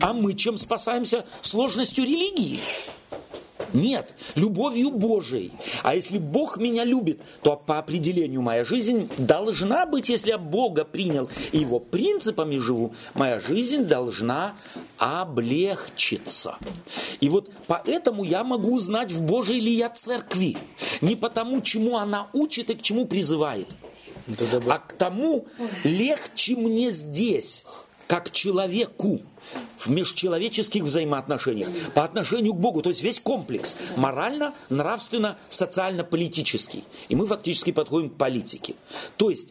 [0.00, 1.26] А мы чем спасаемся?
[1.42, 2.60] Сложностью религии.
[3.72, 5.52] Нет, любовью Божией.
[5.82, 10.84] А если Бог меня любит, то по определению моя жизнь должна быть, если я Бога
[10.84, 14.56] принял и его принципами живу, моя жизнь должна
[14.98, 16.56] облегчиться.
[17.20, 20.56] И вот поэтому я могу узнать, в Божьей ли я церкви.
[21.00, 23.68] Не потому, чему она учит и к чему призывает,
[24.26, 25.46] бы- а к тому,
[25.84, 27.64] легче мне здесь,
[28.06, 29.20] как человеку,
[29.78, 36.84] в межчеловеческих взаимоотношениях, по отношению к Богу, то есть весь комплекс, морально, нравственно, социально-политический.
[37.08, 38.74] И мы фактически подходим к политике.
[39.16, 39.48] То есть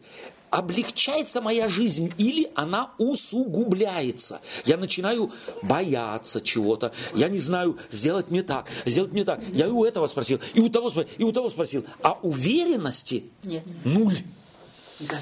[0.49, 4.41] облегчается моя жизнь или она усугубляется.
[4.65, 5.31] Я начинаю
[5.61, 6.93] бояться чего-то.
[7.13, 9.41] Я не знаю, сделать мне так, сделать мне так.
[9.51, 11.85] Я и у этого спросил, и у того спросил, и у того спросил.
[12.01, 13.63] А уверенности Нет.
[13.83, 14.17] нуль.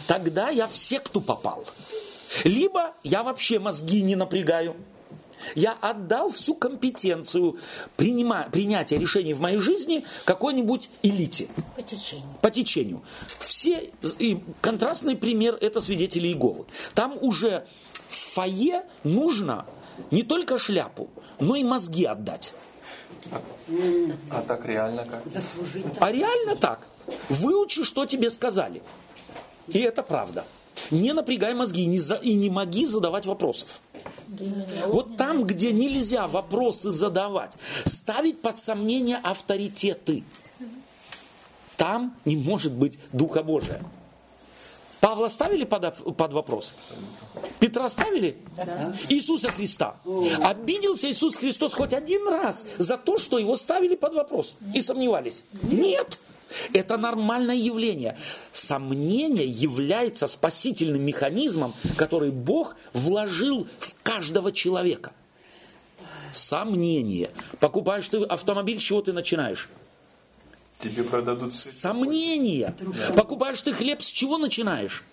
[0.07, 1.65] Тогда я в секту попал.
[2.43, 4.75] Либо я вообще мозги не напрягаю.
[5.53, 7.59] Я отдал всю компетенцию
[7.97, 12.27] принима- принятия решений в моей жизни какой-нибудь элите По течению.
[12.41, 13.03] по течению.
[13.39, 16.65] Все, и контрастный пример это свидетели Иеговы.
[16.93, 17.67] Там уже
[18.07, 19.65] в фойе нужно
[20.09, 21.09] не только шляпу,
[21.39, 22.53] но и мозги отдать.
[24.31, 25.21] А так реально как?
[25.27, 25.85] Заслужить.
[25.99, 26.87] А реально так.
[27.29, 28.81] Выучи, что тебе сказали.
[29.67, 30.45] И это правда.
[30.91, 33.79] Не напрягай мозги и не, за- и не моги задавать вопросов.
[34.87, 37.51] Вот там, где нельзя вопросы задавать,
[37.85, 40.23] ставить под сомнение авторитеты,
[41.77, 43.81] там не может быть Духа Божия.
[45.01, 46.73] Павла ставили под, под вопрос?
[47.59, 48.37] Петра ставили?
[49.09, 49.97] Иисуса Христа.
[50.41, 55.43] Обиделся Иисус Христос хоть один раз за то, что его ставили под вопрос и сомневались?
[55.61, 56.17] Нет.
[56.73, 58.17] Это нормальное явление.
[58.53, 65.11] Сомнение является спасительным механизмом, который Бог вложил в каждого человека.
[66.33, 67.31] Сомнение.
[67.59, 69.69] Покупаешь ты автомобиль, с чего ты начинаешь?
[70.79, 71.69] Тебе продадут все.
[71.69, 72.75] Сомнения.
[73.15, 75.03] Покупаешь ты хлеб, с чего начинаешь?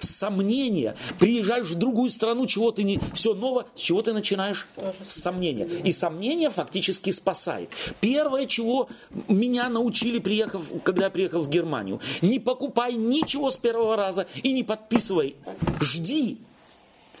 [0.00, 0.96] Сомнения.
[1.18, 3.00] Приезжаешь в другую страну, чего ты не...
[3.14, 4.66] Все ново, с чего ты начинаешь?
[5.06, 5.64] С сомнения.
[5.84, 7.70] И сомнение фактически спасает.
[8.00, 8.88] Первое, чего
[9.28, 12.00] меня научили, приехав, когда я приехал в Германию.
[12.22, 15.36] Не покупай ничего с первого раза и не подписывай.
[15.80, 16.38] Жди.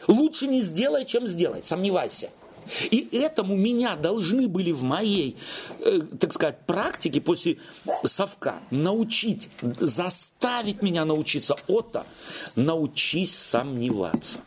[0.06, 1.62] Лучше не сделай, чем сделай.
[1.62, 2.30] Сомневайся.
[2.90, 5.36] И этому меня должны были в моей,
[5.80, 7.58] э, так сказать, практике после
[8.04, 11.56] совка научить, заставить меня научиться.
[11.66, 12.06] Отто,
[12.56, 14.40] научись сомневаться.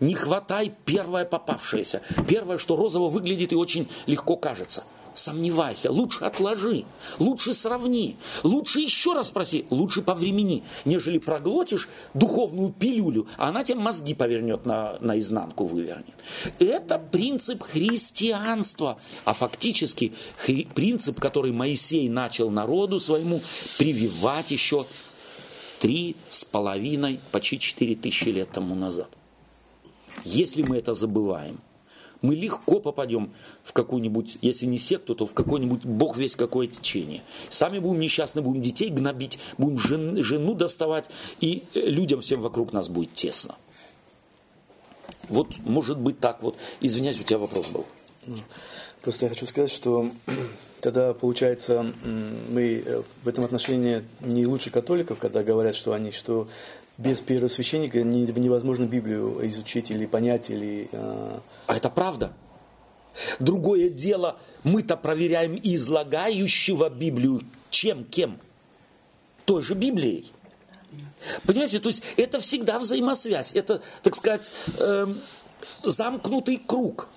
[0.00, 2.02] Не хватай первое попавшееся.
[2.28, 4.84] Первое, что розово выглядит и очень легко кажется–
[5.18, 6.84] сомневайся, лучше отложи,
[7.18, 13.64] лучше сравни, лучше еще раз спроси, лучше по времени, нежели проглотишь духовную пилюлю, а она
[13.64, 16.14] тебе мозги повернет на, наизнанку, вывернет.
[16.58, 23.42] Это принцип христианства, а фактически хри, принцип, который Моисей начал народу своему
[23.76, 24.86] прививать еще
[25.80, 29.08] три с половиной, почти четыре тысячи лет тому назад.
[30.24, 31.60] Если мы это забываем,
[32.22, 37.22] мы легко попадем в какую-нибудь, если не секту, то в какой-нибудь бог весь какое течение.
[37.48, 41.08] Сами будем несчастны, будем детей гнобить, будем жен, жену доставать,
[41.40, 43.54] и э, людям всем вокруг нас будет тесно.
[45.28, 46.56] Вот может быть так вот.
[46.80, 47.86] Извиняюсь, у тебя вопрос был.
[49.02, 50.10] Просто я хочу сказать, что
[50.80, 51.92] тогда, получается,
[52.50, 56.48] мы э, в этом отношении не лучше католиков, когда говорят, что они, что
[56.98, 60.88] без первосвященника невозможно Библию изучить или понять, или...
[60.92, 62.32] А это правда.
[63.38, 68.38] Другое дело, мы-то проверяем излагающего Библию чем, кем?
[69.44, 70.32] Той же Библией.
[71.44, 75.06] Понимаете, то есть это всегда взаимосвязь, это, так сказать, э,
[75.82, 77.08] замкнутый круг.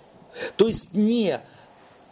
[0.57, 1.39] То есть не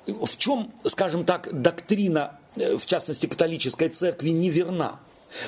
[0.08, 5.00] в чем, скажем так, доктрина, э, в частности, католической церкви неверна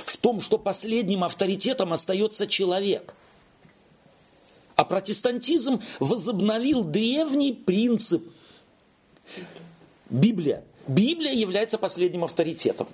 [0.06, 3.14] в том, что последним авторитетом остается человек.
[4.76, 8.24] А протестантизм возобновил древний принцип.
[10.10, 10.64] Библия.
[10.88, 12.88] Библия является последним авторитетом.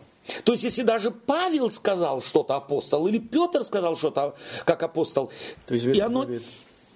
[0.43, 4.35] То есть, если даже Павел сказал что-то апостол, или Петр сказал что-то
[4.65, 5.31] как апостол,
[5.69, 6.41] и оно, ну, и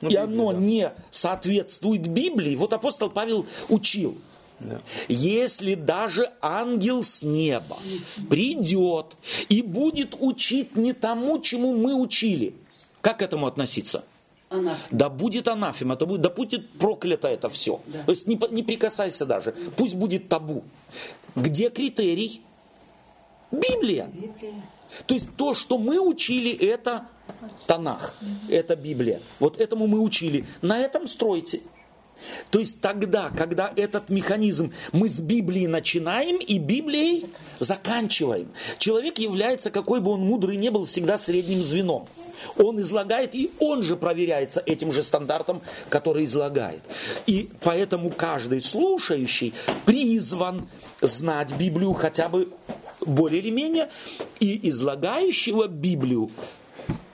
[0.01, 0.57] Библия, оно да.
[0.57, 4.17] не соответствует Библии, вот апостол Павел учил–
[4.63, 4.81] да.
[5.07, 7.77] Если даже ангел с неба
[8.29, 9.15] придет
[9.49, 12.53] и будет учить не тому, чему мы учили,
[13.01, 14.03] как к этому относиться?
[14.49, 14.77] Анафема.
[14.91, 17.79] Да будет анафема, да будет, да будет проклято это все.
[17.87, 18.03] Да.
[18.03, 19.53] То есть не, не прикасайся даже.
[19.77, 20.63] Пусть будет табу.
[21.35, 22.41] Где критерий?
[23.51, 24.07] Библия.
[24.07, 24.61] Библия.
[25.07, 27.07] То есть то, что мы учили, это
[27.65, 28.17] Танах,
[28.49, 29.21] это Библия.
[29.39, 30.45] Вот этому мы учили.
[30.61, 31.61] На этом стройте.
[32.49, 37.25] То есть тогда, когда этот механизм мы с Библии начинаем и Библией
[37.59, 38.49] заканчиваем.
[38.77, 42.07] Человек является, какой бы он мудрый не был, всегда средним звеном.
[42.57, 46.81] Он излагает, и он же проверяется этим же стандартом, который излагает.
[47.27, 49.53] И поэтому каждый слушающий
[49.85, 50.67] призван
[51.01, 52.49] знать Библию хотя бы
[53.05, 53.89] более или менее,
[54.39, 56.31] и излагающего Библию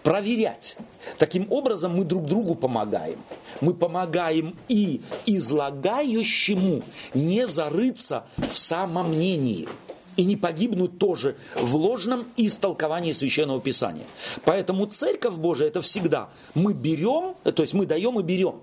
[0.07, 0.77] проверять.
[1.17, 3.19] Таким образом мы друг другу помогаем.
[3.59, 6.81] Мы помогаем и излагающему
[7.13, 9.67] не зарыться в самомнении
[10.15, 14.05] и не погибнуть тоже в ложном истолковании Священного Писания.
[14.45, 18.61] Поэтому Церковь Божия это всегда мы берем, то есть мы даем и берем.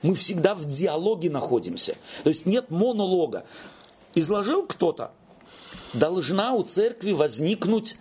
[0.00, 1.94] Мы всегда в диалоге находимся.
[2.24, 3.44] То есть нет монолога.
[4.14, 5.10] Изложил кто-то,
[5.92, 7.96] должна у церкви возникнуть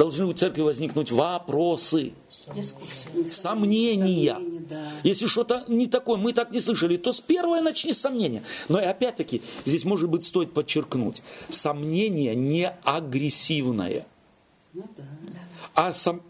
[0.00, 2.14] должны у церкви возникнуть вопросы,
[2.54, 3.30] Дискуссия.
[3.30, 4.34] сомнения.
[4.34, 4.92] сомнения да.
[5.02, 8.42] Если что-то не такое, мы так не слышали, то с первого начни с сомнения.
[8.70, 14.06] Но и опять-таки, здесь, может быть, стоит подчеркнуть, сомнение не агрессивное.
[14.72, 15.04] Ну, да.
[15.74, 16.22] А сом...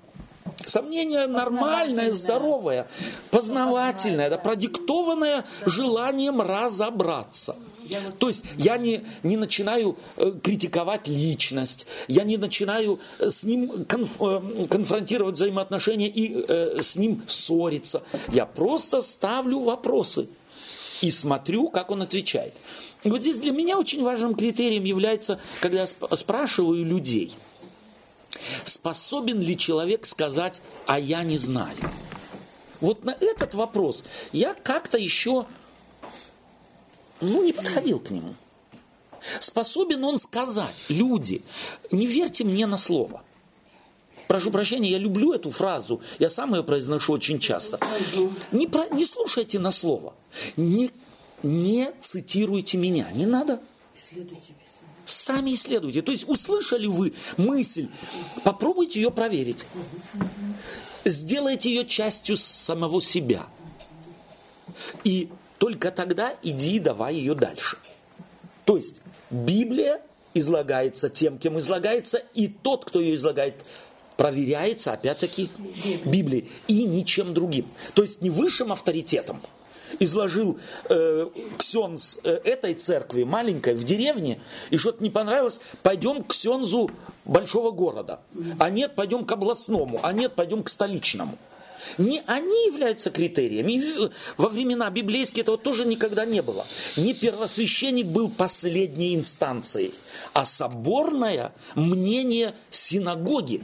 [0.66, 2.88] Сомнение нормальное, здоровое,
[3.30, 7.54] познавательное, да, продиктованное желанием разобраться.
[8.18, 13.84] То есть я не, не начинаю э, критиковать личность, я не начинаю э, с ним
[13.88, 18.03] конф- э, конфронтировать взаимоотношения и э, с ним ссориться.
[18.32, 20.28] Я просто ставлю вопросы
[21.01, 22.55] и смотрю, как он отвечает.
[23.03, 27.32] И вот здесь для меня очень важным критерием является, когда я сп- спрашиваю людей,
[28.64, 31.76] способен ли человек сказать, а я не знаю.
[32.80, 35.47] Вот на этот вопрос я как-то еще
[37.20, 38.34] ну, не подходил к нему.
[39.40, 41.42] Способен он сказать, люди,
[41.90, 43.22] не верьте мне на слово.
[44.26, 47.80] Прошу прощения, я люблю эту фразу, я сам ее произношу очень часто.
[48.52, 50.14] Не, про, не слушайте на слово,
[50.56, 50.90] не,
[51.42, 53.60] не цитируйте меня, не надо.
[55.04, 56.02] Сами исследуйте.
[56.02, 57.88] То есть услышали вы мысль,
[58.44, 59.66] попробуйте ее проверить.
[61.04, 63.46] Сделайте ее частью самого себя.
[65.02, 65.28] И
[65.61, 67.76] только тогда иди давай ее дальше.
[68.64, 68.96] То есть
[69.28, 70.00] Библия
[70.32, 73.62] излагается тем, кем излагается, и тот, кто ее излагает,
[74.16, 75.50] проверяется, опять-таки,
[76.06, 77.68] Библией и ничем другим.
[77.92, 79.42] То есть не высшим авторитетом.
[79.98, 80.58] Изложил
[80.88, 81.26] э,
[81.58, 84.40] ксенз э, этой церкви, маленькой, в деревне,
[84.70, 86.90] и что-то не понравилось, пойдем к ксензу
[87.26, 88.20] большого города.
[88.58, 91.36] А нет, пойдем к областному, а нет, пойдем к столичному.
[91.98, 93.68] Не они являются критерием.
[93.68, 96.66] И в- во времена библейские этого тоже никогда не было.
[96.96, 99.94] Не первосвященник был последней инстанцией,
[100.32, 103.62] а соборное мнение синагоги.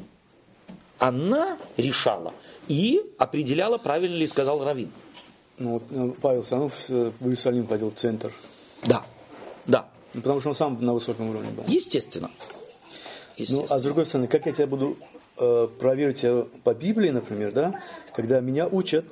[0.99, 2.33] Она решала
[2.69, 4.91] и определяла, правильно ли сказал Равин.
[5.59, 6.91] Ну, вот, э, Павел все равно в,
[7.23, 8.33] Иерусалим ходил в центр.
[8.85, 9.05] Да,
[9.67, 11.65] да, Ну, Потому что он сам на высоком уровне был.
[11.67, 12.31] естественно.
[12.39, 12.53] Ну,
[13.37, 13.67] Естественно.
[13.75, 14.97] а с другой стороны, как я тебя буду
[15.39, 17.81] э, проверить э, по Библии, например, да,
[18.15, 19.05] когда меня учат,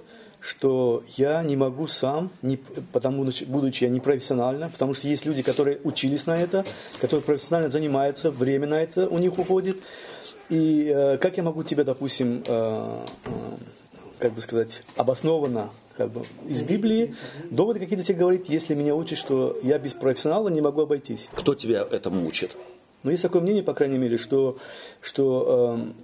[0.44, 2.58] что я не могу сам, не,
[2.92, 6.66] потому, будучи я не профессионально, потому что есть люди, которые учились на это,
[7.00, 9.78] которые профессионально занимаются, время на это у них уходит.
[10.50, 13.30] И э, как я могу тебе, допустим, э, э,
[14.18, 17.14] как бы сказать, обоснованно как бы, из Библии
[17.50, 21.30] доводы какие-то тебе говорить, если меня учат, что я без профессионала не могу обойтись.
[21.34, 22.54] Кто тебя этому учит?
[23.02, 24.56] Но есть такое мнение, по крайней мере, что,
[25.00, 25.94] что, эм,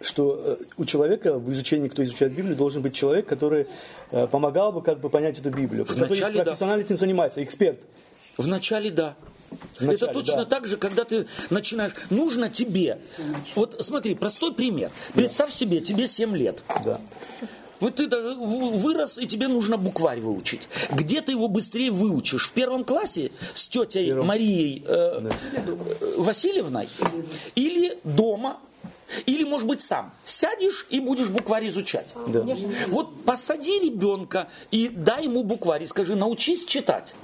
[0.00, 3.66] что э, у человека в изучении, кто изучает Библию, должен быть человек, который
[4.10, 5.84] э, помогал бы как бы понять эту Библию.
[5.84, 6.44] Который Вначале да.
[6.44, 7.80] профессионально этим занимается, эксперт.
[8.36, 9.16] Вначале да.
[9.78, 10.44] Вначале, Это точно да.
[10.44, 11.92] так же, когда ты начинаешь.
[12.10, 12.98] Нужно тебе.
[13.54, 14.90] Вот смотри, простой пример.
[15.14, 16.62] Представь себе, тебе 7 лет.
[16.84, 17.00] Да.
[17.78, 20.66] Вот ты да, вырос, и тебе нужно букварь выучить.
[20.90, 22.48] Где ты его быстрее выучишь?
[22.48, 25.28] В первом классе с тетей Марией э,
[26.00, 26.88] э, Васильевной?
[27.54, 28.58] Или дома?
[29.26, 32.08] Или, может быть, сам сядешь и будешь букварь изучать.
[32.26, 32.44] Да.
[32.88, 37.14] Вот посади ребенка и дай ему букварь и скажи, научись читать.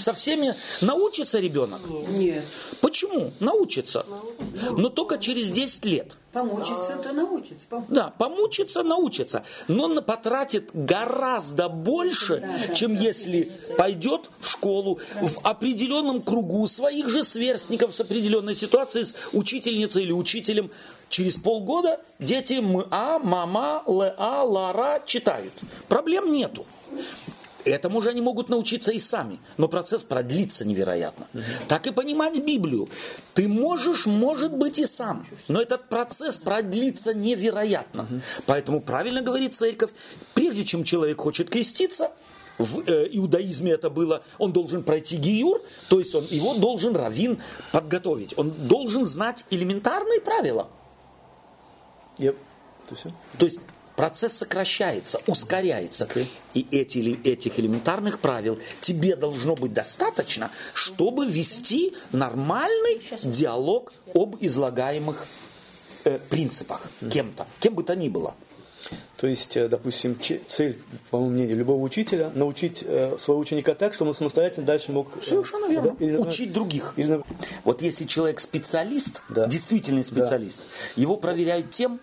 [0.00, 1.80] Со всеми научится ребенок?
[2.08, 2.44] Нет.
[2.80, 3.32] Почему?
[3.40, 4.06] Научится.
[4.70, 6.16] Но только через 10 лет.
[6.32, 7.64] Помучиться, то научится.
[7.70, 15.38] Пом- Да, помучится, научится, но он потратит гораздо больше, чем если пойдет в школу в
[15.42, 20.70] определенном кругу своих же сверстников с определенной ситуацией, с учительницей или учителем.
[21.08, 25.52] Через полгода дети м, а, мама, ла, лара читают.
[25.88, 26.66] Проблем нету.
[27.64, 31.26] Этому же они могут научиться и сами, но процесс продлится невероятно.
[31.66, 32.88] Так и понимать Библию.
[33.34, 38.06] Ты можешь, может быть, и сам, но этот процесс продлится невероятно.
[38.46, 39.90] Поэтому правильно говорит церковь,
[40.34, 42.10] прежде чем человек хочет креститься,
[42.58, 47.40] в э, иудаизме это было, он должен пройти гиюр, то есть он, его должен раввин
[47.70, 48.34] подготовить.
[48.36, 50.68] Он должен знать элементарные правила.
[52.18, 52.36] Yep.
[52.86, 53.10] Это все?
[53.38, 53.58] То есть
[53.96, 56.08] процесс сокращается, ускоряется.
[56.54, 56.98] И эти,
[57.28, 65.26] этих элементарных правил тебе должно быть достаточно, чтобы вести нормальный диалог об излагаемых
[66.04, 68.34] э, принципах кем-то, кем бы то ни было.
[69.16, 70.16] То есть, э, допустим,
[70.46, 70.78] цель,
[71.10, 75.16] по моему мнению, любого учителя научить э, своего ученика так, чтобы он самостоятельно дальше мог...
[75.16, 75.96] э, Совершенно верно.
[75.98, 76.94] да, или, Учить других.
[76.96, 77.20] или,
[77.64, 79.46] Вот если человек специалист, Да.
[79.48, 80.62] действительный специалист,
[80.94, 81.98] его проверяют тем,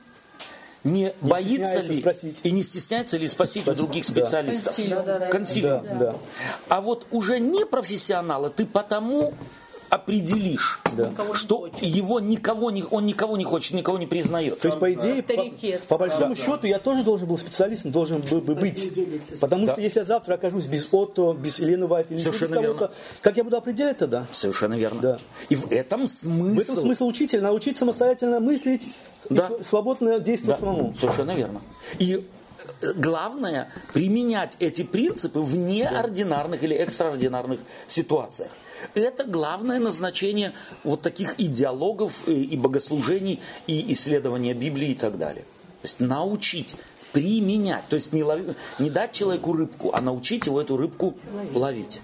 [0.86, 2.40] не, боится стесняется ли спросить.
[2.44, 4.12] и не стесняется ли спросить у Спросить, других да.
[4.14, 4.76] специалистов.
[4.76, 5.32] Консилиум.
[5.32, 5.84] Консилиум.
[5.84, 6.16] да, да.
[6.70, 9.34] А вот уже не профессионала ты потому
[9.96, 11.12] определишь, Да.
[11.34, 14.60] что его никого не, он никого не хочет, никого не признает.
[14.60, 15.82] То есть, по идее, по, Авторитет.
[15.88, 18.92] по большому счету, я тоже должен был специалистом, должен был бы быть.
[19.40, 22.92] Потому что если я завтра окажусь без Отто, без Елены Вайт или без кого-то,
[23.22, 24.26] как я буду определять тогда?
[24.32, 25.02] Совершенно верно.
[25.02, 25.18] Да.
[25.50, 26.60] И в этом смысл.
[26.60, 28.84] В этом смысл учителя, научить самостоятельно мыслить
[29.30, 29.44] Да.
[29.44, 30.94] и св- свободно действовать Да, самому.
[30.96, 31.62] Совершенно верно.
[32.00, 32.24] И
[32.82, 38.50] э, главное применять эти принципы в неординарных или экстраординарных ситуациях.
[38.94, 45.44] Это главное назначение вот таких идеологов э, и богослужений, и исследования Библии и так далее.
[45.82, 46.76] То есть научить
[47.12, 51.16] применять, то есть не, лови- не дать человеку рыбку, а научить его эту рыбку
[51.54, 52.02] ловить.